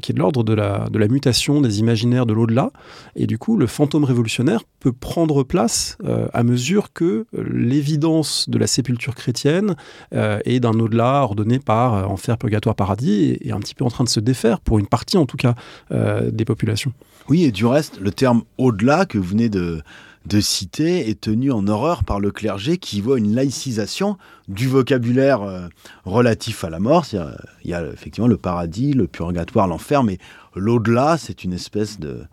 [0.00, 2.70] qui est de l'ordre de la mutation des imaginaires de l'au-delà.
[3.16, 8.48] Et du coup, le fantôme révolutionnaire peut prendre place euh, à mesure que euh, l'évidence
[8.48, 9.76] de la sépulture chrétienne
[10.14, 14.04] euh, et d'un au-delà ordonné par enfer, purgatoire, paradis est, un petit peu en train
[14.04, 15.54] de se défaire, pour une partie en tout cas
[15.90, 16.92] des populations.
[17.28, 19.82] Oui, et du reste, le terme au-delà que vous venez de,
[20.26, 24.16] de citer est tenu en horreur par le clergé qui voit une laïcisation
[24.48, 25.68] du vocabulaire
[26.04, 27.06] relatif à la mort.
[27.12, 30.18] Il y a effectivement le paradis, le purgatoire, l'enfer, mais
[30.56, 32.24] l'au-delà, c'est une espèce de, euh,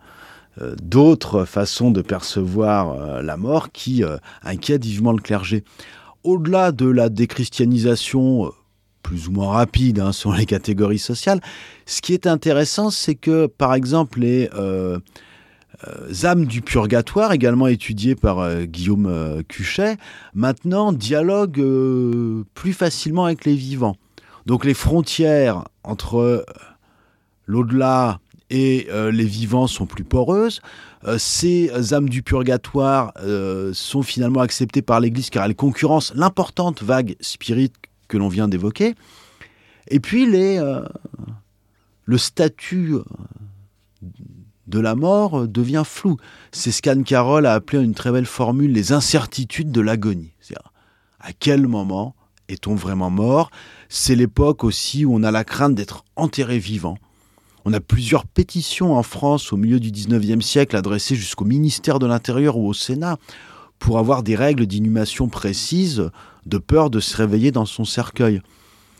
[0.60, 5.64] d'autres façons de percevoir euh, la mort qui euh, inquiètent vivement le clergé.
[6.24, 8.52] Au-delà de la déchristianisation
[9.02, 11.40] plus ou moins rapide hein, sur les catégories sociales,
[11.86, 14.48] ce qui est intéressant, c'est que, par exemple, les
[16.22, 19.96] âmes du purgatoire, également étudiées par Guillaume Cuchet,
[20.34, 23.96] maintenant dialoguent plus facilement avec les vivants.
[24.46, 26.46] Donc les frontières entre
[27.46, 28.20] l'au-delà
[28.52, 30.60] et euh, les vivants sont plus poreuses.
[31.04, 36.82] Euh, ces âmes du purgatoire euh, sont finalement acceptées par l'Église car elles concurrencent l'importante
[36.82, 37.74] vague spirite
[38.08, 38.94] que l'on vient d'évoquer.
[39.88, 40.62] Et puis les,
[42.04, 42.94] le statut
[44.66, 46.18] de la mort devient flou.
[46.52, 50.34] C'est ce qu'Anne Carroll a appelé une très belle formule les incertitudes de l'agonie.
[51.20, 52.14] À quel moment
[52.48, 53.50] est-on vraiment mort?
[53.88, 56.98] C'est l'époque aussi où on a la crainte d'être enterré vivant.
[57.64, 62.06] On a plusieurs pétitions en France au milieu du 19e siècle adressées jusqu'au ministère de
[62.06, 63.18] l'Intérieur ou au Sénat
[63.78, 66.10] pour avoir des règles d'inhumation précises
[66.46, 68.40] de peur de se réveiller dans son cercueil.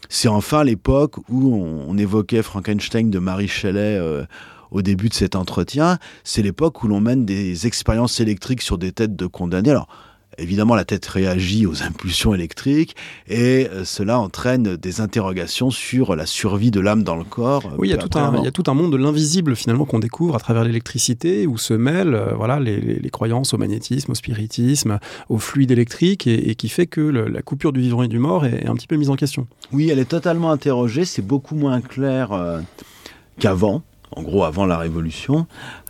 [0.09, 4.25] C'est enfin l'époque où on, évoquait Frankenstein de Marie Shelley euh,
[4.71, 5.99] au début de cet entretien.
[6.25, 9.79] C'est l'époque où l'on mène des expériences électriques sur des têtes de condamnés.
[10.39, 12.97] Évidemment, la tête réagit aux impulsions électriques
[13.29, 17.71] et euh, cela entraîne des interrogations sur la survie de l'âme dans le corps.
[17.79, 19.85] Oui, il y, a tout un, il y a tout un monde de l'invisible finalement
[19.85, 24.15] qu'on découvre à travers l'électricité où se mêlent voilà, les, les, croyances au magnétisme, au
[24.15, 28.47] spiritisme, au fluide électrique et, qui fait que la coupure du vivant et du mort
[28.47, 29.47] est, un petit peu mise en question.
[29.73, 32.61] Oui, elle est totalement interrogée, c'est beaucoup moins clair
[33.39, 33.83] qu'avant
[34.17, 35.47] en gros avant la Révolution,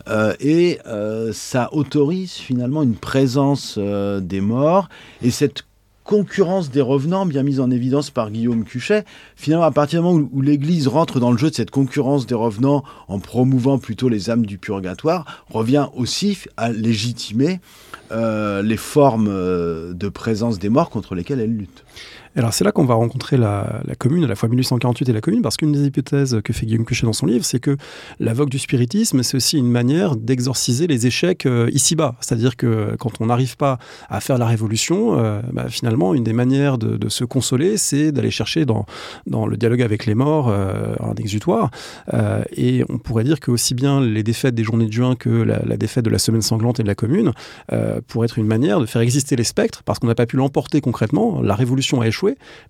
[0.08, 4.88] euh, et euh, ça autorise finalement une présence euh, des morts,
[5.22, 5.64] et cette
[6.04, 9.04] concurrence des revenants, bien mise en évidence par Guillaume Cuchet,
[9.36, 12.34] finalement à partir du moment où, l'Église rentre dans le jeu de cette concurrence des
[12.34, 17.60] revenants en promouvant plutôt les âmes du purgatoire, revient aussi à légitimer
[18.10, 19.30] les formes
[19.94, 21.84] de présence des morts contre lesquelles elle lutte.
[22.34, 25.42] Alors c'est là qu'on va rencontrer la, commune, à la fois 1848 et la commune,
[25.42, 27.76] parce qu'une des hypothèses que fait Guillaume Cuchet dans son livre, c'est que
[28.20, 32.14] la vogue du spiritisme, c'est aussi une manière d'exorciser les échecs euh, ici-bas.
[32.20, 36.32] C'est-à-dire que quand on n'arrive pas à faire la révolution, euh, bah, finalement, une des
[36.32, 38.86] manières de, se consoler, c'est d'aller chercher dans,
[39.26, 41.70] dans le dialogue avec les morts euh, un exutoire.
[42.56, 45.76] et on pourrait dire que aussi bien les défaites des journées de juin que la
[45.76, 47.32] défaite de la semaine sanglante et de la commune
[48.06, 50.80] pourraient être une manière de faire exister les spectres, parce qu'on n'a pas pu l'emporter
[50.80, 51.42] concrètement.
[51.42, 52.21] La révolution a échoué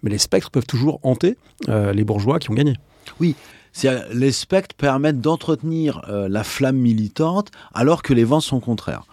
[0.03, 1.37] mais les spectres peuvent toujours hanter
[1.69, 2.75] euh, les bourgeois qui ont gagné.
[3.21, 3.35] Oui,
[4.12, 9.05] les spectres permettent d'entretenir euh, la flamme militante alors que les vents sont contraires.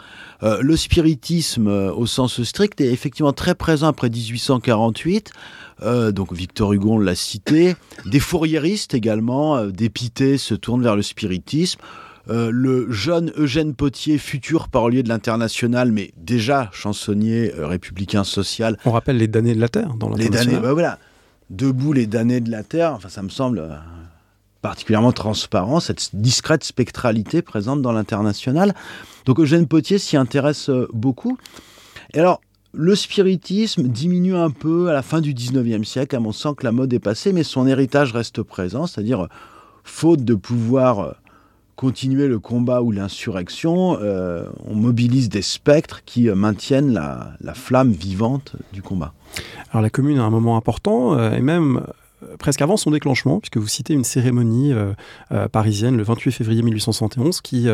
[0.43, 5.31] Euh, le spiritisme au sens strict est effectivement très présent après 1848.
[6.11, 7.75] donc Victor Hugo l'a cité.
[8.05, 11.79] Des fourriéristes également, des pités se tournent vers le spiritisme.
[12.29, 18.77] Le jeune Eugène Potier, futur parolier de l'international, mais déjà chansonnier républicain social.
[18.85, 20.45] On rappelle les damnés de la terre dans l'international.
[20.45, 20.99] Les damnés, bah voilà.
[21.49, 23.67] Debout les damnés de la terre, enfin ça me semble
[24.61, 28.73] particulièrement transparent, cette discrète spectralité présente dans l'international.
[29.25, 31.37] Donc Eugène Potier s'y intéresse euh, beaucoup.
[32.13, 32.41] Et alors,
[32.73, 36.63] le spiritisme diminue un peu à la fin du 19e siècle, à mon sens que
[36.63, 39.27] la mode est passée, mais son héritage reste présent, c'est-à-dire,
[39.83, 41.11] faute de pouvoir euh,
[41.79, 47.93] continuer le combat ou l'insurrection, euh, on mobilise des spectres qui maintiennent la, la, flamme
[47.93, 49.13] vivante du combat.
[49.71, 51.81] Alors la commune a un moment important, et même
[52.23, 54.93] euh, presque avant son déclenchement, puisque vous citez une cérémonie euh,
[55.31, 57.67] euh, parisienne le 28 février 1871 qui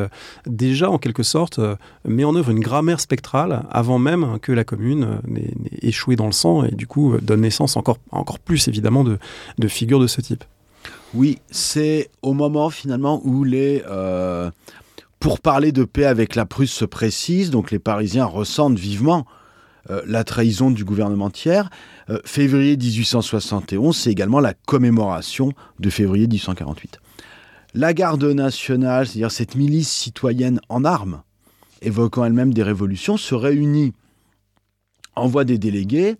[0.45, 1.59] déjà en quelque sorte
[2.05, 6.31] met en œuvre une grammaire spectrale avant même que la commune n'ait échoué dans le
[6.31, 9.17] sang et du coup donne naissance encore, encore plus évidemment de,
[9.57, 10.43] de figures de ce type.
[11.15, 13.83] Oui, c'est au moment finalement où les...
[15.19, 19.25] pour parler de paix avec la Prusse se précise, donc les Parisiens ressentent vivement
[20.05, 21.69] la trahison du gouvernement tiers.
[22.09, 26.99] Euh, février 1871, c'est également la commémoration de février 1848.
[27.73, 31.21] La garde nationale, c'est-à-dire cette milice citoyenne en armes,
[31.81, 33.93] évoquant elle-même des révolutions, se réunit,
[35.15, 36.15] envoie des délégués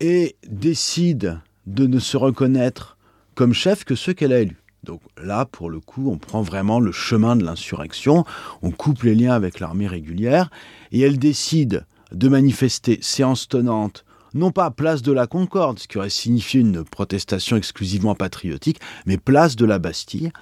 [0.00, 2.96] et décide de ne se reconnaître
[3.34, 4.62] comme chef que ceux qu'elle a élus.
[4.84, 8.24] Donc là, pour le coup, on prend vraiment le chemin de l'insurrection,
[8.62, 10.50] on coupe les liens avec l'armée régulière,
[10.90, 15.98] et elle décide de manifester séance tenante non pas place de la Concorde, ce qui
[15.98, 20.32] aurait signifié une protestation exclusivement patriotique, mais place de la Bastille,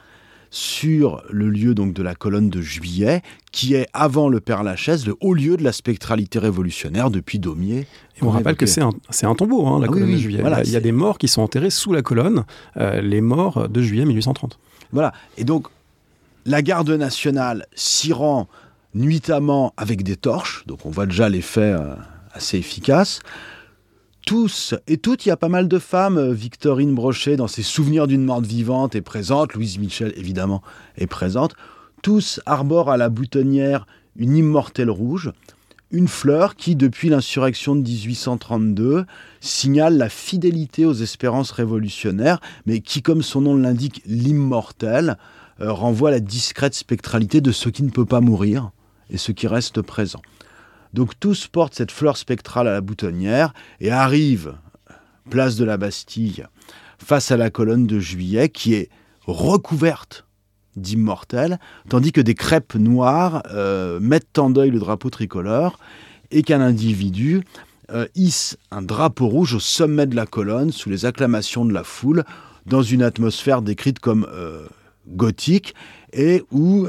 [0.50, 5.06] sur le lieu donc de la colonne de Juillet, qui est avant le Père Lachaise
[5.06, 7.86] le haut lieu de la spectralité révolutionnaire depuis Daumier.
[8.16, 8.90] Et on rappelle que c'est un,
[9.22, 10.42] un, tombeau, hein, la ah colonne de Juillet.
[10.64, 12.44] Il y a des morts qui sont enterrés sous la colonne,
[12.76, 14.58] euh, les morts de Juillet 1830.
[14.92, 15.12] Voilà.
[15.38, 15.68] Et donc
[16.44, 18.48] la garde nationale s'y rend
[18.94, 21.94] nuitamment avec des torches, donc on voit déjà l'effet euh,
[22.32, 23.20] assez efficace
[24.30, 26.30] tous et toutes, il y a pas mal de femmes.
[26.30, 29.54] Victorine Brochet, dans ses souvenirs d'une morte vivante, est présente.
[29.54, 30.62] Louise Michel, évidemment,
[30.96, 31.56] est présente.
[32.00, 35.32] Tous arborent à la boutonnière une immortelle rouge,
[35.90, 39.04] une fleur qui, depuis l'insurrection de 1832,
[39.40, 45.18] signale la fidélité aux espérances révolutionnaires, mais qui, comme son nom l'indique, l'immortel,
[45.60, 48.70] euh, renvoie à la discrète spectralité de ce qui ne peut pas mourir
[49.10, 50.22] et ce qui reste présent.
[50.92, 54.54] Donc tous portent cette fleur spectrale à la boutonnière et arrivent,
[55.30, 56.46] place de la Bastille,
[56.98, 58.90] face à la colonne de juillet qui est
[59.26, 60.26] recouverte
[60.76, 65.78] d'immortels, tandis que des crêpes noires euh, mettent en deuil le drapeau tricolore
[66.30, 67.42] et qu'un individu
[67.92, 71.84] euh, hisse un drapeau rouge au sommet de la colonne sous les acclamations de la
[71.84, 72.24] foule
[72.66, 74.66] dans une atmosphère décrite comme euh,
[75.08, 75.74] gothique
[76.12, 76.86] et où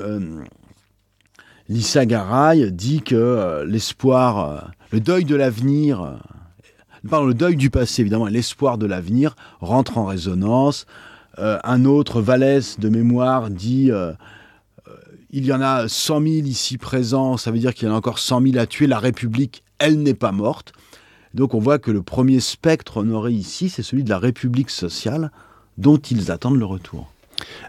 [1.71, 4.59] Lisa Garay dit que euh, l'espoir, euh,
[4.91, 6.17] le deuil de l'avenir, euh,
[7.09, 10.85] pardon, le deuil du passé évidemment, l'espoir de l'avenir rentre en résonance.
[11.37, 13.89] un autre, Vallès de mémoire, dit
[15.29, 17.97] il y en a 100 000 ici présents, ça veut dire qu'il y en a
[17.97, 18.85] encore 100 000 à tuer.
[18.85, 20.73] La République, elle n'est pas morte.
[21.33, 25.31] Donc on voit que le premier spectre honoré ici, c'est celui de la République sociale
[25.77, 27.13] dont ils attendent le retour.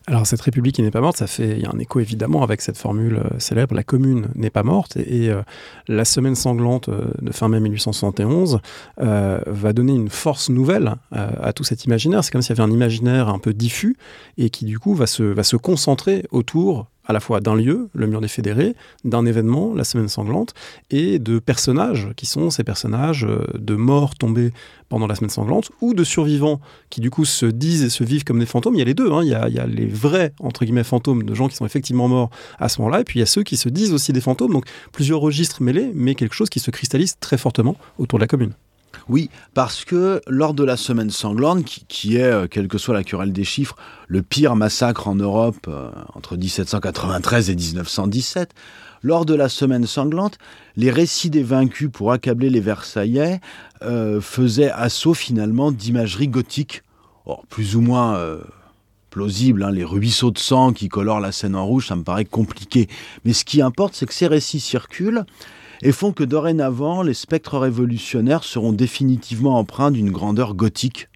[0.06, 2.60] Alors cette République qui n'est pas morte, ça fait y a un écho évidemment avec
[2.60, 5.42] cette formule euh, célèbre la commune n'est pas morte et, euh,
[5.88, 8.60] la semaine sanglante euh, de fin mai 1871
[8.98, 12.24] va donner une force nouvelle à tout cet imaginaire.
[12.24, 13.96] C'est comme s'il y avait un imaginaire un peu diffus
[14.38, 18.20] et qui du coup va se concentrer autour à la fois d'un lieu, le mur
[18.20, 20.54] des fédérés, d'un événement, la semaine sanglante,
[20.90, 24.52] et de personnages qui sont ces personnages euh, de morts tombés
[24.88, 26.60] pendant la semaine sanglante, ou de survivants
[26.90, 28.74] qui du coup se disent et se vivent comme des fantômes.
[28.74, 29.22] Il y a les deux, hein.
[29.22, 31.66] il, y a, il, y a, les vrais, entre guillemets, fantômes de gens qui sont
[31.66, 34.12] effectivement morts à ce moment-là, et puis il y a ceux qui se disent aussi
[34.12, 38.18] des fantômes, donc plusieurs registres mêlés, mais quelque chose qui se cristallise très fortement autour
[38.18, 38.52] de la commune.
[39.08, 43.04] Oui, parce que lors de la semaine sanglante, qui, est, euh, quelle que soit la
[43.04, 43.76] querelle des chiffres,
[44.08, 48.50] le pire massacre en Europe euh, entre 1793 et 1917,
[49.02, 50.38] lors de la semaine sanglante,
[50.76, 53.40] les récits des vaincus pour accabler les Versaillais
[53.82, 56.82] euh, faisaient assaut finalement d'imagerie gothique,
[57.48, 58.18] plus ou moins
[59.10, 59.62] plausible.
[59.62, 62.88] Hein, les ruisseaux de sang qui colorent la scène en rouge, ça me paraît compliqué.
[63.24, 65.24] Mais ce qui importe, c'est que ces récits circulent
[65.82, 71.08] et font que dorénavant, les spectres révolutionnaires seront définitivement empreints d'une grandeur gothique.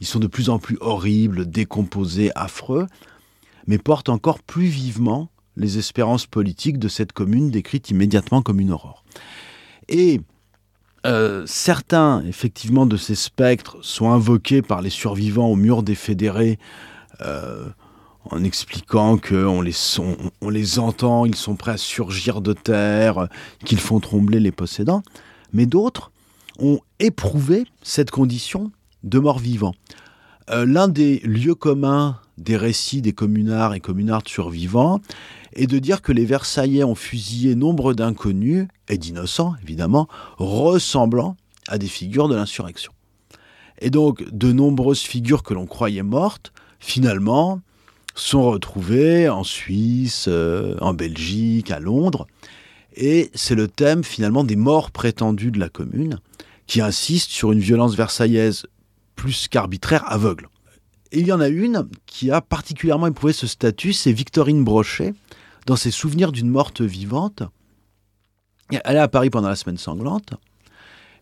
[0.00, 2.86] Ils sont de plus en plus horribles, décomposés, affreux,
[3.66, 8.72] mais portent encore plus vivement les espérances politiques de cette commune décrite immédiatement comme une
[8.72, 9.04] aurore.
[9.88, 10.20] Et
[11.06, 16.58] euh, certains, effectivement, de ces spectres sont invoqués par les survivants au mur des fédérés
[17.20, 17.68] euh,
[18.30, 19.74] en expliquant qu'on les,
[20.40, 23.28] on les entend, ils sont prêts à surgir de terre,
[23.64, 25.02] qu'ils font trembler les possédants.
[25.52, 26.10] Mais d'autres
[26.58, 28.70] ont éprouvé cette condition
[29.04, 29.74] de mort-vivant.
[30.50, 35.00] Euh, l'un des lieux communs des récits des communards et communardes survivants
[35.54, 41.36] est de dire que les Versaillais ont fusillé nombre d'inconnus, et d'innocents évidemment, ressemblant
[41.66, 42.92] à des figures de l'insurrection.
[43.80, 47.60] Et donc de nombreuses figures que l'on croyait mortes, finalement,
[48.20, 52.26] sont retrouvés en Suisse, euh, en Belgique, à Londres.
[52.96, 56.20] Et c'est le thème finalement des morts prétendues de la commune,
[56.66, 58.66] qui insiste sur une violence versaillaise
[59.14, 60.48] plus qu'arbitraire, aveugle.
[61.12, 65.14] Et il y en a une qui a particulièrement éprouvé ce statut, c'est Victorine Brochet,
[65.66, 67.42] dans ses souvenirs d'une morte vivante.
[68.70, 70.34] Elle est à Paris pendant la semaine sanglante,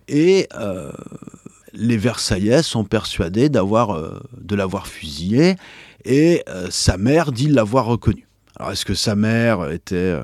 [0.09, 0.93] et euh,
[1.73, 5.57] les Versaillais sont persuadés euh, de l'avoir fusillée,
[6.07, 8.27] et euh, sa mère dit l'avoir reconnu.
[8.57, 10.23] Alors est-ce que sa mère était euh,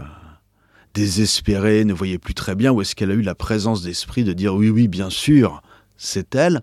[0.94, 4.32] désespérée, ne voyait plus très bien, ou est-ce qu'elle a eu la présence d'esprit de
[4.32, 5.62] dire oui, oui, bien sûr,
[5.96, 6.62] c'est elle?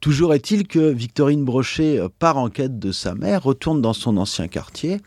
[0.00, 4.16] Toujours est-il que Victorine Brochet euh, part en quête de sa mère, retourne dans son
[4.16, 5.00] ancien quartier,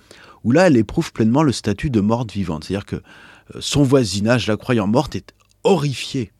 [0.43, 2.63] où là elle éprouve pleinement le statut de morte vivante.
[2.63, 3.01] C'est-à-dire que
[3.59, 6.31] son voisinage, la croyant morte, est horrifié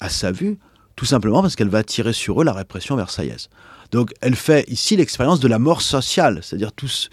[0.00, 0.58] à sa vue,
[0.96, 3.48] tout simplement parce qu'elle va attirer sur eux la répression versaillaise.
[3.90, 7.10] Donc elle fait ici l'expérience de la mort sociale, c'est-à-dire tous,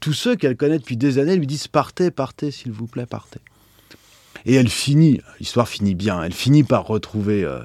[0.00, 3.40] tous ceux qu'elle connaît depuis des années lui disent partez, partez, s'il vous plaît, partez.
[4.46, 7.60] Et elle finit, l'histoire finit bien, elle finit par retrouver euh,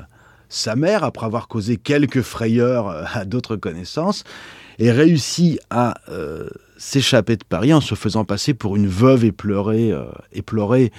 [0.50, 4.24] sa mère après avoir causé quelques frayeurs euh, à d'autres connaissances
[4.80, 9.94] et réussit à euh, s'échapper de Paris en se faisant passer pour une veuve éplorée,
[10.32, 10.92] éplorée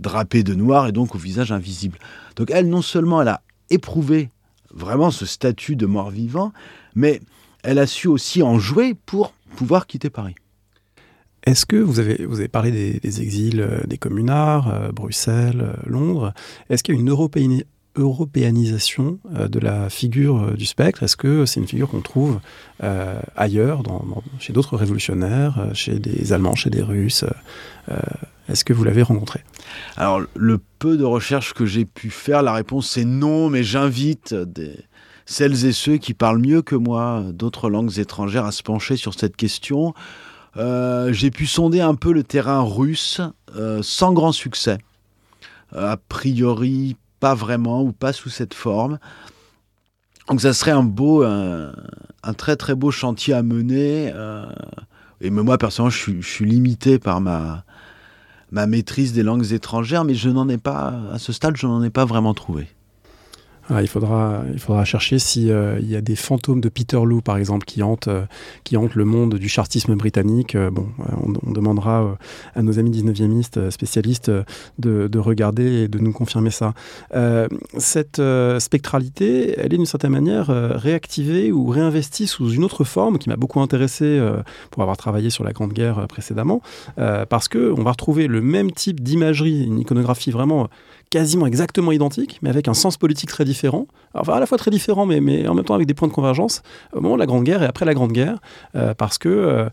[0.00, 1.98] drapée de noir et donc au visage invisible.
[2.34, 3.40] Donc elle, non seulement elle a
[3.70, 4.30] éprouvé
[4.76, 6.52] vraiment ce statut de mort-vivant,
[6.94, 7.20] mais
[7.62, 10.34] elle a su aussi en jouer pour pouvoir quitter Paris.
[11.46, 15.74] Est-ce que vous avez, vous avez parlé des, exils euh, des communards, euh, Bruxelles, euh,
[15.86, 16.34] Londres,
[16.68, 17.64] est-ce qu'il y a une
[17.96, 21.02] européanisation de la figure du spectre?
[21.04, 22.40] Est-ce que c'est une figure qu'on trouve
[23.34, 23.82] ailleurs,
[24.38, 27.24] chez d'autres révolutionnaires, chez des Allemands, chez des Russes
[28.48, 29.42] est-ce que vous l'avez rencontré?
[29.96, 34.34] Alors, le peu de recherches que j'ai pu faire, la réponse c'est non, mais j'invite
[35.26, 39.14] celles et ceux qui parlent mieux que moi d'autres langues étrangères à se pencher sur
[39.14, 39.92] cette question.
[40.56, 43.20] Euh, j'ai pu sonder un peu le terrain russe
[43.56, 44.78] euh, sans grand succès.
[45.74, 48.98] Euh, a priori, pas vraiment ou pas sous cette forme.
[50.28, 51.72] Donc ça serait un beau, un,
[52.36, 54.12] très très beau chantier à mener.
[55.20, 57.64] et moi personnellement, je suis limité par ma,
[58.50, 61.82] ma maîtrise des langues étrangères, mais je n'en ai pas, à ce stade, je n'en
[61.82, 62.68] ai pas vraiment trouvé.
[63.68, 64.44] Ah, il, faudra,
[64.84, 68.24] chercher s'il euh, y a des fantômes de Peterloo, par exemple, qui hantent, euh,
[68.62, 70.54] qui hantent le monde du chartisme britannique.
[70.54, 70.86] Euh, bon,
[71.42, 72.16] on, demandera
[72.54, 74.30] à nos amis 19e spécialistes
[74.78, 76.74] de, regarder et de nous confirmer ça.
[77.78, 78.20] cette
[78.58, 83.36] spectralité, elle est d'une certaine manière réactivée ou réinvestie sous une autre forme qui m'a
[83.36, 84.20] beaucoup intéressé
[84.70, 86.60] pour avoir travaillé sur la Grande Guerre précédemment,
[86.96, 90.68] parce qu'on va retrouver le même type d'imagerie, une iconographie vraiment
[91.10, 93.86] quasiment exactement identiques, mais avec un sens politique très différent.
[94.14, 96.12] Enfin, à la fois très différent, mais, mais en même temps avec des points de
[96.12, 98.38] convergence au moment de la Grande Guerre et après la Grande Guerre,
[98.96, 99.68] parce que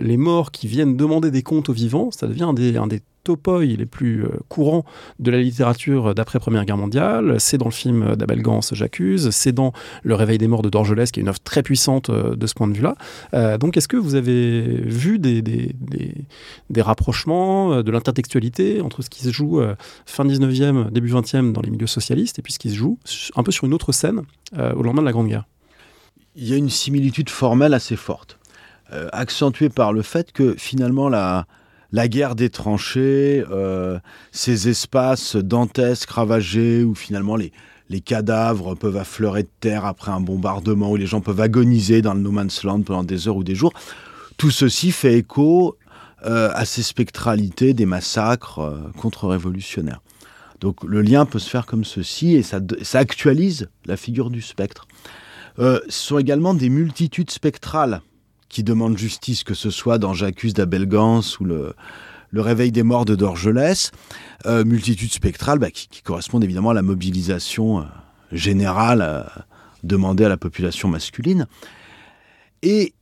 [0.00, 2.54] les morts qui viennent demander des comptes aux vivants, ça devient un
[2.86, 4.84] des topoi les plus euh, courants
[5.18, 7.36] de la littérature d'après-première guerre mondiale.
[7.40, 9.30] C'est dans le film d'Abel Gans, J'accuse.
[9.30, 9.72] C'est dans
[10.02, 12.54] Le Réveil des morts de Dorgelès, qui est une œuvre très puissante euh, de ce
[12.54, 12.94] point de vue-là.
[13.32, 15.74] Euh, donc, est-ce que vous avez vu des,
[16.76, 19.62] rapprochements, de l'intertextualité entre ce qui se joue
[20.04, 22.98] fin 19e, début 20e dans les milieux socialistes et puis ce qui se joue
[23.36, 24.22] un peu sur une autre scène
[24.52, 25.46] au lendemain de la Grande Guerre?
[26.36, 28.38] Il y a une similitude formelle assez forte,
[29.12, 31.46] accentuée par le fait que finalement la
[31.94, 34.00] la guerre des tranchées, euh,
[34.32, 37.52] ces espaces dantesques, ravagés, où finalement les,
[37.88, 42.14] les cadavres peuvent affleurer de terre après un bombardement, où les gens peuvent agoniser dans
[42.14, 43.72] le no man's land pendant des heures ou des jours.
[44.38, 45.78] Tout ceci fait écho
[46.26, 50.02] euh, à ces spectralités des massacres euh, contre-révolutionnaires.
[50.58, 54.42] Donc le lien peut se faire comme ceci et ça, ça actualise la figure du
[54.42, 54.88] spectre.
[55.58, 58.00] ce sont également des multitudes spectrales
[58.54, 61.74] qui demande justice, que ce soit dans J'accuse d'Abel Gans ou le,
[62.30, 63.90] le réveil des morts de Dorgelès,
[64.46, 67.82] euh, multitude spectrale bah, qui, correspondent évidemment à la mobilisation euh,
[68.30, 69.24] générale euh,
[69.82, 71.48] demandée à la population masculine.
[72.62, 72.94] Et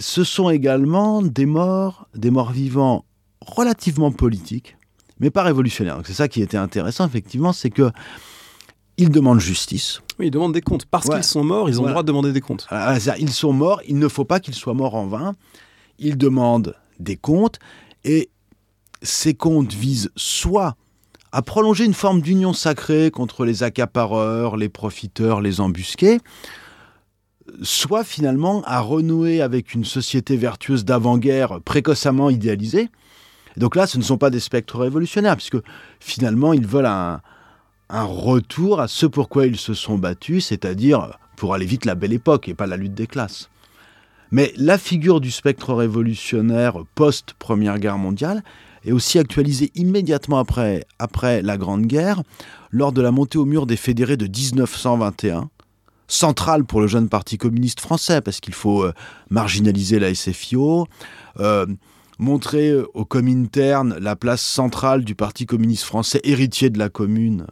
[0.00, 3.04] ce sont également des morts, des morts vivants
[3.40, 4.76] relativement politiques,
[5.20, 6.00] mais pas révolutionnaires.
[6.04, 7.92] C'est ça qui était intéressant, effectivement, c'est que
[8.98, 10.00] ils demandent justice.
[10.18, 10.86] Oui, ils demandent des comptes.
[10.86, 12.66] Parce qu'ils sont morts, ils ont le droit de demander des comptes.
[12.70, 15.34] Ah, ils sont morts, il ne faut pas qu'ils soient morts en vain.
[15.98, 17.58] Ils demandent des comptes
[18.04, 18.30] et
[19.02, 20.76] ces comptes visent soit
[21.32, 26.18] à prolonger une forme d'union sacrée contre les accapareurs, les profiteurs, les embusqués,
[27.62, 32.88] soit finalement à renouer avec une société vertueuse d'avant-guerre précocement idéalisée.
[33.56, 35.58] donc là, ce ne sont pas des spectres révolutionnaires, puisque
[36.00, 37.20] finalement, ils veulent un,
[37.88, 42.12] un retour à ce pourquoi ils se sont battus, c'est-à-dire pour aller vite la belle
[42.12, 43.48] époque et pas la lutte des classes.
[44.32, 48.42] Mais la figure du spectre révolutionnaire post-Première Guerre mondiale
[48.84, 52.22] est aussi actualisée immédiatement après, après la Grande Guerre,
[52.70, 55.48] lors de la montée au mur des fédérés de 1921,
[56.08, 58.92] centrale pour le jeune parti communiste français, parce qu'il faut euh,
[59.30, 60.86] marginaliser la SFIO,
[61.40, 61.66] euh,
[62.18, 67.46] montrer au Comintern la place centrale du parti communiste français, héritier de la commune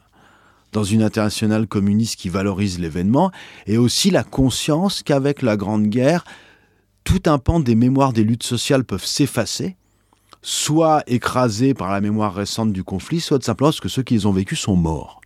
[0.74, 3.30] dans une internationale communiste qui valorise l'événement,
[3.66, 6.24] et aussi la conscience qu'avec la Grande Guerre,
[7.04, 9.76] tout un pan des mémoires des luttes sociales peuvent s'effacer,
[10.42, 14.26] soit écrasés par la mémoire récente du conflit, soit simplement parce que ceux qui les
[14.26, 15.20] ont vécus sont morts.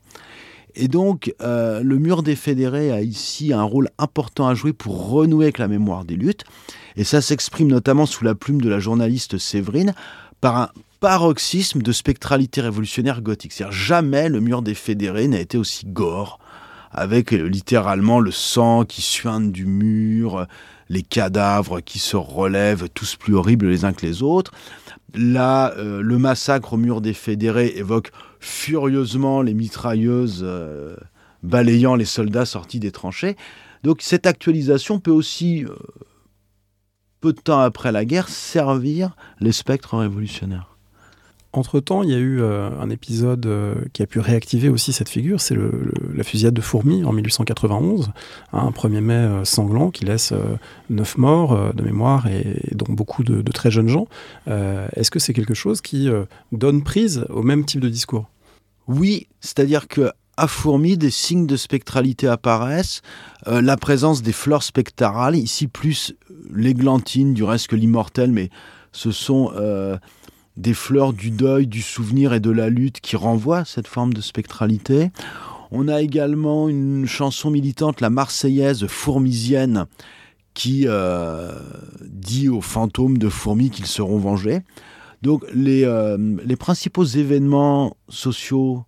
[0.74, 5.08] Et donc, euh, le mur des fédérés a ici un rôle important à jouer pour
[5.08, 6.44] renouer avec la mémoire des luttes.
[6.96, 9.94] Et ça s'exprime notamment sous la plume de la journaliste Séverine
[10.40, 10.68] par un
[11.00, 13.52] paroxysme de spectralité révolutionnaire gothique.
[13.52, 16.38] C'est-à-dire jamais le mur des fédérés n'a été aussi gore,
[16.90, 20.46] avec euh, littéralement le sang qui suinte du mur,
[20.88, 24.52] les cadavres qui se relèvent, tous plus horribles les uns que les autres.
[25.14, 30.96] Là, euh, le massacre au mur des fédérés évoque furieusement les mitrailleuses euh,
[31.42, 33.36] balayant les soldats sortis des tranchées.
[33.84, 35.64] Donc cette actualisation peut aussi,
[37.20, 40.67] peu de temps après la guerre, servir les spectres révolutionnaires.
[41.58, 45.08] Entre-temps, il y a eu euh, un épisode euh, qui a pu réactiver aussi cette
[45.08, 48.12] figure, c'est la fusillade de Fourmi en 1891,
[48.52, 50.32] hein, un 1er mai euh, sanglant qui laisse
[50.88, 54.06] neuf morts de mémoire et, dont beaucoup de, très jeunes gens.
[54.46, 56.08] Est-ce que c'est quelque chose qui
[56.52, 58.28] donne prise au même type de discours?
[58.86, 63.02] Oui, c'est-à-dire que à Fourmi, des signes de spectralité apparaissent,
[63.46, 66.14] la présence des fleurs spectrales, ici plus
[66.54, 68.50] l'églantine du reste que l'immortel, mais
[68.92, 69.50] ce sont
[70.58, 74.20] des fleurs du deuil, du souvenir et de la lutte qui renvoient cette forme de
[74.20, 75.10] spectralité.
[75.70, 79.86] On a également une chanson militante, la Marseillaise fourmisienne,
[80.54, 81.52] qui euh,
[82.02, 84.60] dit aux fantômes de fourmis qu'ils seront vengés.
[85.22, 88.84] Donc les, euh, les principaux événements sociaux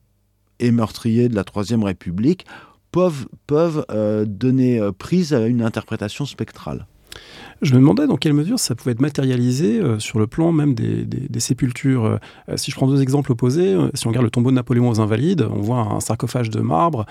[0.59, 2.47] et meurtriers de la Troisième République
[2.91, 6.87] peuvent, peuvent euh, donner prise à une interprétation spectrale.
[7.63, 10.75] Je me demandais dans quelle mesure ça pouvait être matérialisé euh, sur le plan même
[10.75, 11.07] des,
[11.41, 12.07] sépultures.
[12.07, 12.19] Euh,
[12.57, 14.99] si je prends deux exemples opposés, euh, si on regarde le tombeau de Napoléon aux
[14.99, 17.05] Invalides, on voit un sarcophage de marbre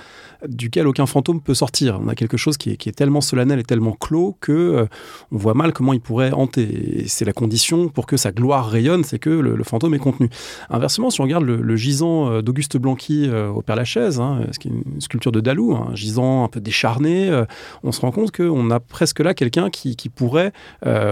[0.47, 1.99] duquel aucun fantôme peut sortir.
[2.03, 4.87] On a quelque chose qui est, tellement solennel et tellement clos que
[5.31, 7.03] on voit mal comment il pourrait hanter.
[7.07, 10.29] C'est la condition pour que sa gloire rayonne, c'est que le, fantôme est contenu.
[10.71, 14.71] Inversement, si on regarde le, gisant d'Auguste Blanqui au Père Lachaise, hein, ce qui est
[14.71, 17.43] une sculpture de Dalou, un gisant un peu décharné,
[17.83, 20.53] on se rend compte qu'on a presque là quelqu'un qui pourrait pourrait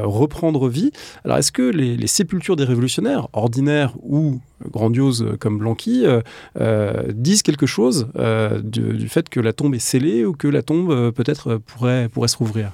[0.04, 0.92] reprendre vie.
[1.26, 4.40] Alors est-ce que les, sépultures des révolutionnaires, ordinaires ou
[4.72, 6.06] grandioses comme Blanqui,
[7.10, 8.08] disent quelque chose
[8.64, 12.28] du, du, fait que la tombe est scellée ou que la tombe peut-être pourrait, pourrait
[12.28, 12.72] se rouvrir?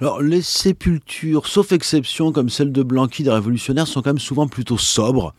[0.00, 4.46] Alors, les sépultures, sauf exception comme celle de Blanqui des révolutionnaires, sont quand même souvent
[4.46, 5.34] plutôt sobres.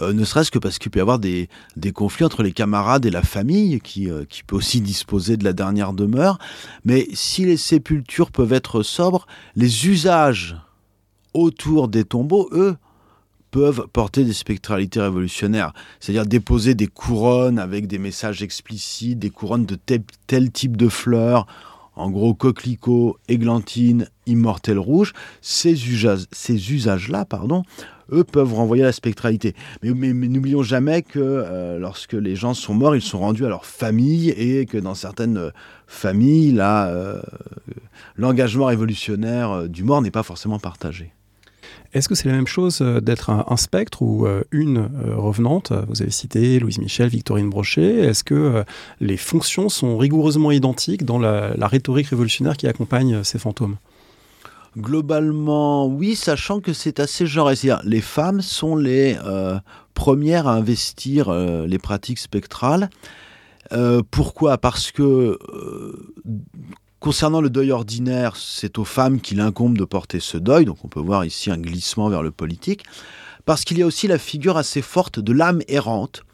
[0.00, 1.48] Euh, ne serait-ce que parce qu'il peut y avoir des,
[1.94, 5.52] conflits entre les camarades et la famille, qui, euh, qui peut aussi disposer de la
[5.52, 6.38] dernière demeure.
[6.84, 10.56] Mais si les sépultures peuvent être sobres, les usages
[11.34, 12.76] autour des tombeaux, eux,
[13.50, 19.64] peuvent porter des spectralités révolutionnaires, c'est-à-dire déposer des couronnes avec des messages explicites, des couronnes
[19.64, 19.78] de
[20.26, 21.46] tel type de fleurs,
[21.94, 27.62] en gros coquelicot, églantine, immortel rouge, ces usages-là, pardon,
[28.12, 29.54] eux peuvent renvoyer à la spectralité.
[29.82, 33.66] Mais, n'oublions jamais que euh, lorsque les gens sont morts, ils sont rendus à leur
[33.66, 35.52] famille et que dans certaines
[35.86, 37.20] familles, là, euh,
[38.16, 41.12] l'engagement révolutionnaire euh, du mort n'est pas forcément partagé.
[41.92, 45.72] Est-ce que c'est la même chose euh, d'être un, spectre ou euh, une euh, revenante?
[45.88, 48.00] Vous avez cité Louise Michel, Victorine Brochet.
[48.00, 48.64] Est-ce que
[49.00, 53.76] les fonctions sont rigoureusement identiques dans la, rhétorique révolutionnaire qui accompagne ces fantômes?
[54.76, 57.54] Globalement, oui, sachant que c'est assez genré.
[57.84, 59.16] Les femmes sont les
[59.94, 62.90] premières à investir les pratiques spectrales.
[64.10, 64.58] pourquoi?
[64.58, 65.38] Parce que
[67.06, 70.88] Concernant le deuil ordinaire, c'est aux femmes qu'il incombe de porter ce deuil, donc on
[70.88, 72.84] peut voir ici un glissement vers le politique,
[73.44, 76.24] parce qu'il y a aussi la figure assez forte de l'âme errante,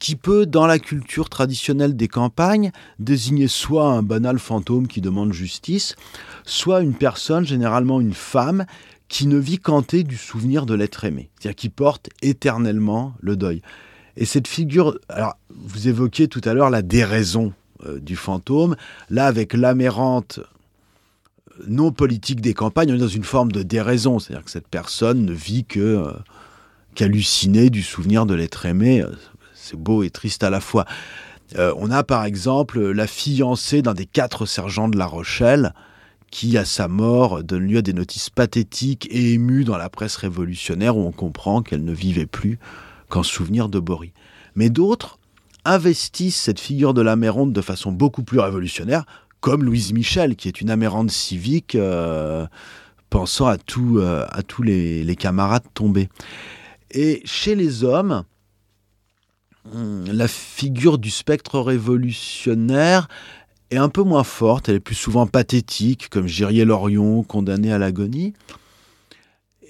[0.00, 5.32] qui peut, dans la culture traditionnelle des campagnes, désigner soit un banal fantôme qui demande
[5.32, 5.94] justice,
[6.44, 8.64] soit une personne, généralement une femme,
[9.08, 13.62] qui ne vit qu'hanté du souvenir de l'être aimé, c'est-à-dire qui porte éternellement le deuil.
[14.16, 17.52] Et cette figure, alors vous évoquiez tout à l'heure la déraison
[17.86, 18.76] euh, du fantôme.
[19.10, 24.18] Là, avec l'amérante euh, non politique des campagnes, on est dans une forme de déraison.
[24.18, 26.12] C'est-à-dire que cette personne ne vit que euh,
[26.94, 29.04] qu'halluciner du souvenir de l'être aimé.
[29.54, 30.84] C'est beau et triste à la fois.
[31.56, 35.72] on a par exemple la fiancée d'un des quatre sergents de La Rochelle
[36.34, 40.16] qui, à sa mort, donne lieu à des notices pathétiques et émues dans la presse
[40.16, 42.58] révolutionnaire où on comprend qu'elle ne vivait plus
[43.08, 44.12] qu'en souvenir de Bory.
[44.56, 45.20] Mais d'autres
[45.64, 49.04] investissent cette figure de l'Amérande de façon beaucoup plus révolutionnaire,
[49.38, 52.48] comme Louise Michel, qui est une Amérande civique euh,
[53.10, 56.08] pensant à, tout, euh, à tous les, camarades tombés.
[56.90, 58.24] Et chez les hommes,
[59.72, 63.06] hmm, la figure du spectre révolutionnaire
[63.76, 68.34] un peu moins forte, elle est plus souvent pathétique, comme Gérier Lorion, condamné à l'agonie.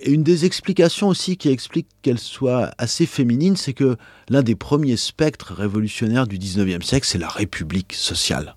[0.01, 3.97] Et une des explications aussi qui explique qu'elle soit assez féminine, c'est que
[4.29, 8.57] l'un des premiers spectres révolutionnaires du 19e siècle, c'est la République sociale,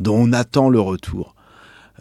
[0.00, 1.34] dont on attend le retour.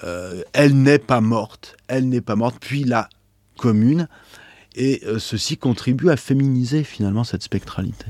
[0.03, 3.09] Euh, elle n'est pas morte, elle n'est pas morte, puis la
[3.57, 4.07] commune,
[4.75, 8.05] et euh, ceci contribue à féminiser finalement cette spectralité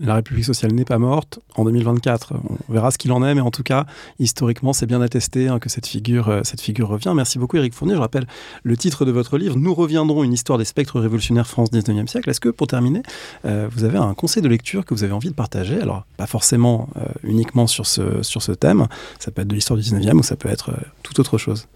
[0.00, 1.40] la République sociale n'est pas morte.
[1.56, 2.34] En 2024,
[2.68, 3.86] on verra ce qu'il en est, mais en tout cas,
[4.18, 7.12] historiquement, c'est bien attesté hein, que cette figure, euh, cette figure revient.
[7.14, 7.94] Merci beaucoup, Eric Fournier.
[7.94, 8.26] Je rappelle
[8.62, 12.30] le titre de votre livre Nous reviendrons une histoire des spectres révolutionnaires France 19e siècle.
[12.30, 13.02] Est-ce que, pour terminer,
[13.44, 15.80] euh, vous avez un conseil de lecture que vous avez envie de partager?
[15.80, 18.86] Alors, pas forcément euh, uniquement sur ce, sur ce thème,
[19.18, 21.66] ça peut être de l'histoire du 19e ou ça peut être tout autre chose.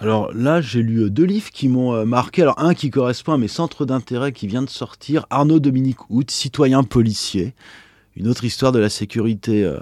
[0.00, 2.42] Alors là, j'ai lu euh, deux livres qui m'ont euh, marqué.
[2.42, 6.30] Alors un qui correspond à mes centres d'intérêt qui vient de sortir, Arnaud Dominique Hout,
[6.30, 7.54] citoyen policier,
[8.14, 9.78] une autre histoire de la sécurité euh,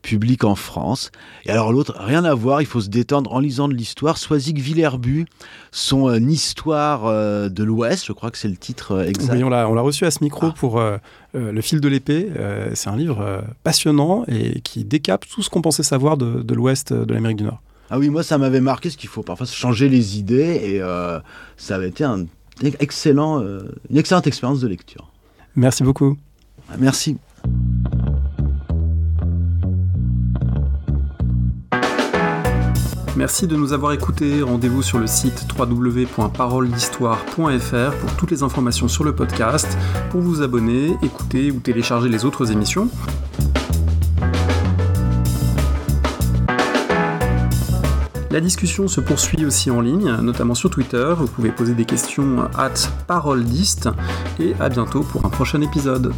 [0.00, 1.10] publique en France.
[1.44, 4.16] Et alors l'autre, rien à voir, il faut se détendre en lisant de l'histoire.
[4.16, 5.26] Soisic Villerbu,
[5.72, 7.04] son histoire
[7.48, 9.36] de l'Ouest, je crois que c'est le titre exact.
[9.36, 10.54] Oui, on l'a reçu à ce micro ah.
[10.56, 10.82] pour
[11.34, 12.28] Le fil de l'épée.
[12.74, 17.14] c'est un livre passionnant et qui décape tout ce qu'on pensait savoir de l'Ouest de
[17.14, 17.62] l'Amérique du Nord.
[17.94, 21.20] Ah oui, moi ça m'avait marqué ce qu'il faut parfois changer les idées et euh,
[21.58, 22.24] ça avait été un
[22.80, 25.10] excellent, euh, une excellente expérience de lecture.
[25.56, 26.16] Merci beaucoup.
[26.70, 27.18] Ah, merci.
[33.14, 34.40] Merci de nous avoir écoutés.
[34.40, 39.76] Rendez-vous sur le site www.paroledhistoire.fr pour toutes les informations sur le podcast,
[40.08, 42.88] pour vous abonner, écouter ou télécharger les autres émissions.
[48.32, 51.12] La discussion se poursuit aussi en ligne, notamment sur Twitter.
[51.18, 52.72] Vous pouvez poser des questions at
[53.06, 53.90] parolediste
[54.40, 56.14] et à bientôt pour un prochain épisode.